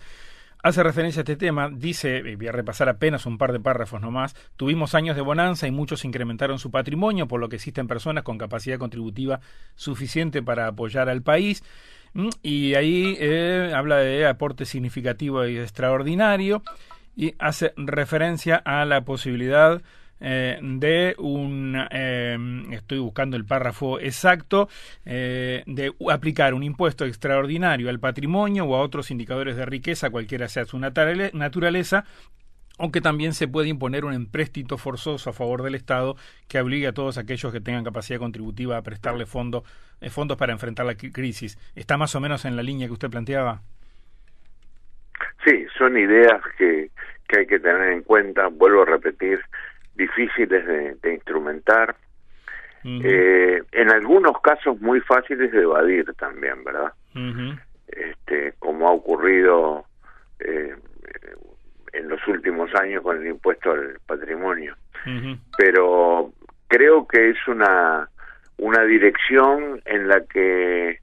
hace 0.63 0.83
referencia 0.83 1.21
a 1.21 1.23
este 1.23 1.37
tema, 1.37 1.71
dice, 1.71 2.23
voy 2.37 2.49
a 2.49 2.53
repasar 2.53 2.89
apenas 2.89 3.25
un 3.25 3.39
par 3.39 3.53
de 3.53 3.61
párrafos 3.61 4.01
nomás, 4.01 4.35
tuvimos 4.57 4.95
años 4.95 5.17
de 5.17 5.23
bonanza 5.23 5.67
y 5.67 5.71
muchos 5.71 6.05
incrementaron 6.05 6.59
su 6.59 6.71
patrimonio, 6.71 7.27
por 7.27 7.41
lo 7.41 7.49
que 7.49 7.57
existen 7.57 7.89
personas 7.89 8.23
con 8.25 8.37
capacidad 8.37 8.79
contributiva 8.79 9.41
suficiente 9.75 10.43
para 10.43 10.67
apoyar 10.67 11.09
al 11.09 11.23
país. 11.23 11.65
Mm, 12.13 12.29
y 12.43 12.75
ahí 12.75 13.17
eh, 13.21 13.73
habla 13.75 13.99
de 13.99 14.27
aporte 14.27 14.67
significativo 14.67 15.47
y 15.47 15.59
extraordinario 15.59 16.63
y 17.17 17.35
hace 17.39 17.73
referencia 17.77 18.57
a 18.57 18.85
la 18.85 19.05
posibilidad 19.05 19.81
eh, 20.21 20.59
de 20.61 21.15
un, 21.19 21.77
eh, 21.91 22.37
estoy 22.73 22.99
buscando 22.99 23.37
el 23.37 23.45
párrafo 23.45 23.99
exacto, 23.99 24.69
eh, 25.05 25.63
de 25.67 25.93
aplicar 26.11 26.55
un 26.55 26.63
impuesto 26.63 27.05
extraordinario 27.05 27.89
al 27.89 28.01
patrimonio 28.01 28.65
o 28.67 28.77
a 28.77 28.81
otros 28.81 29.11
indicadores 29.11 29.57
de 29.57 29.67
riqueza, 29.67 30.11
cualquiera 30.11 30.49
sea 30.49 30.65
su 30.65 30.79
naturaleza, 30.79 32.05
aunque 32.79 33.01
también 33.01 33.35
se 33.35 33.49
puede 33.49 33.69
imponer 33.69 34.05
un 34.05 34.15
empréstito 34.15 34.79
forzoso 34.79 35.31
a 35.31 35.33
favor 35.33 35.63
del 35.63 35.75
Estado 35.75 36.17
que 36.49 36.61
obligue 36.61 36.87
a 36.87 36.93
todos 36.93 37.19
aquellos 37.19 37.53
que 37.53 37.61
tengan 37.61 37.85
capacidad 37.85 38.19
contributiva 38.19 38.77
a 38.77 38.83
prestarle 38.83 39.27
fondos 39.27 39.65
fondos 40.11 40.39
para 40.39 40.55
enfrentar 40.55 40.87
la 40.87 40.95
crisis. 40.95 41.59
¿Está 41.77 41.99
más 41.99 42.15
o 42.15 42.21
menos 42.21 42.47
en 42.47 42.57
la 42.57 42.63
línea 42.63 42.87
que 42.87 42.95
usted 42.95 43.11
planteaba? 43.11 43.61
Sí, 45.45 45.67
son 45.77 45.97
ideas 45.97 46.41
que, 46.59 46.91
que 47.29 47.41
hay 47.41 47.47
que 47.47 47.59
tener 47.61 47.93
en 47.93 48.03
cuenta. 48.03 48.49
Vuelvo 48.49 48.83
a 48.83 48.87
repetir, 48.87 49.41
difíciles 50.01 50.67
de, 51.03 51.13
instrumentar, 51.13 51.95
eh, 52.85 53.63
en 53.73 53.91
algunos 53.91 54.41
casos 54.41 54.81
muy 54.81 55.01
fáciles 55.01 55.53
de 55.53 55.63
evadir 55.63 56.15
también, 56.15 56.65
¿verdad? 56.65 56.93
este, 57.89 58.55
como 58.59 58.89
ha 58.89 58.93
ocurrido 58.93 59.85
eh, 60.39 60.75
en 61.93 62.09
los 62.09 62.27
últimos 62.29 62.75
años 62.75 63.03
con 63.03 63.21
el 63.21 63.27
impuesto 63.27 63.73
al 63.73 63.99
patrimonio. 64.07 64.75
Pero 65.57 66.33
creo 66.69 67.07
que 67.07 67.31
es 67.31 67.49
una, 67.49 68.09
una 68.59 68.83
dirección 68.85 69.83
en 69.85 70.09
la 70.09 70.21
que 70.25 71.01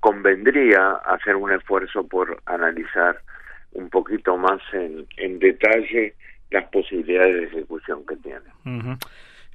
convendría 0.00 0.92
hacer 1.04 1.36
un 1.36 1.52
esfuerzo 1.52 2.06
por 2.06 2.40
analizar 2.46 3.20
un 3.72 3.90
poquito 3.90 4.36
más 4.36 4.60
en, 4.72 5.06
en 5.16 5.38
detalle 5.38 6.14
las 6.50 6.68
posibilidades 6.70 7.34
de 7.34 7.44
ejecución 7.44 8.04
que 8.06 8.16
tiene. 8.16 8.96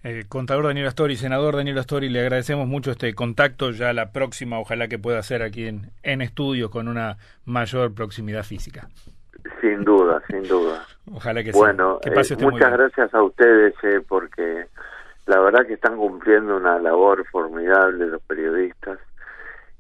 Eh, 0.04 0.24
contador 0.30 0.66
Daniel 0.66 0.88
Astori, 0.88 1.16
senador 1.16 1.56
Daniel 1.56 1.80
Astori, 1.80 2.10
le 2.10 2.20
agradecemos 2.20 2.68
mucho 2.68 2.92
este 2.92 3.14
contacto. 3.16 3.72
Ya 3.72 3.92
la 3.92 4.12
próxima, 4.12 4.60
ojalá 4.60 4.88
que 4.88 5.00
pueda 5.00 5.22
ser 5.24 5.42
aquí 5.42 5.68
en, 5.68 5.92
en 6.04 6.22
estudio 6.22 6.70
con 6.70 6.88
una 6.88 7.18
mayor 7.46 7.94
proximidad 7.94 8.44
física. 8.44 8.88
Sin 9.62 9.84
duda, 9.84 10.22
sin 10.30 10.44
duda. 10.44 10.86
Ojalá 11.12 11.44
que 11.44 11.52
bueno, 11.52 12.00
Que 12.02 12.12
pase 12.12 12.36
eh, 12.36 12.38
muchas 12.40 12.72
gracias 12.72 13.14
a 13.14 13.24
ustedes 13.24 13.74
eh, 13.84 14.02
porque 14.08 14.66
la 15.26 15.40
verdad 15.40 15.66
que 15.66 15.74
están 15.74 15.98
cumpliendo 15.98 16.56
una 16.58 16.78
labor 16.80 17.26
formidable 17.32 18.08
los 18.08 18.22
periodistas 18.24 19.00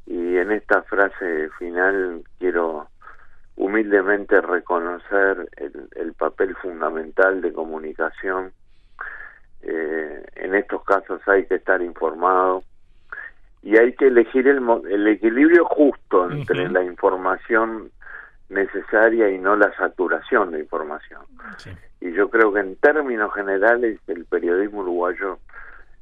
y 0.08 0.38
en 0.38 0.52
esta 0.52 0.84
frase 0.84 1.50
final 1.58 2.24
quiero 2.40 2.88
humildemente 3.56 4.42
reconocer 4.42 5.50
el, 5.58 6.14
papel 6.14 6.56
fundamental 6.56 7.42
de 7.42 7.54
comunicación. 7.54 8.52
Eh, 9.62 10.24
en 10.36 10.56
estos 10.56 10.84
casos 10.84 11.22
hay 11.28 11.46
que 11.46 11.56
estar 11.56 11.82
informado 11.82 12.64
y 13.64 13.78
hay 13.78 13.94
que 13.94 14.08
elegir 14.08 14.48
el, 14.48 14.62
el 14.90 15.08
equilibrio 15.08 15.66
justo 15.66 16.30
entre 16.30 16.70
la 16.70 16.84
información 16.84 17.92
necesaria 18.50 19.30
y 19.30 19.38
no 19.38 19.56
la 19.56 19.76
saturación 19.76 20.52
de 20.52 20.60
información. 20.60 21.22
Y 22.00 22.14
yo 22.14 22.30
creo 22.30 22.54
que 22.54 22.60
en 22.60 22.76
términos 22.76 23.34
generales 23.34 24.00
el 24.08 24.26
periodismo 24.26 24.82
uruguayo 24.82 25.40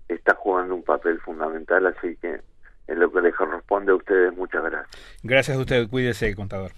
está 0.08 0.36
jugando 0.36 0.76
un 0.76 0.84
papel 0.84 1.20
fundamental, 1.20 1.88
así 1.88 2.18
que 2.18 2.42
en 2.88 3.00
lo 3.00 3.12
que 3.12 3.22
les 3.22 3.34
corresponde 3.34 3.92
a 3.92 3.96
ustedes, 3.96 4.36
muchas 4.36 4.64
gracias. 4.64 5.20
Gracias 5.24 5.58
a 5.58 5.60
usted, 5.60 5.88
cuídese, 5.90 6.36
contador. 6.36 6.72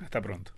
Hasta 0.00 0.20
pronto. 0.20 0.52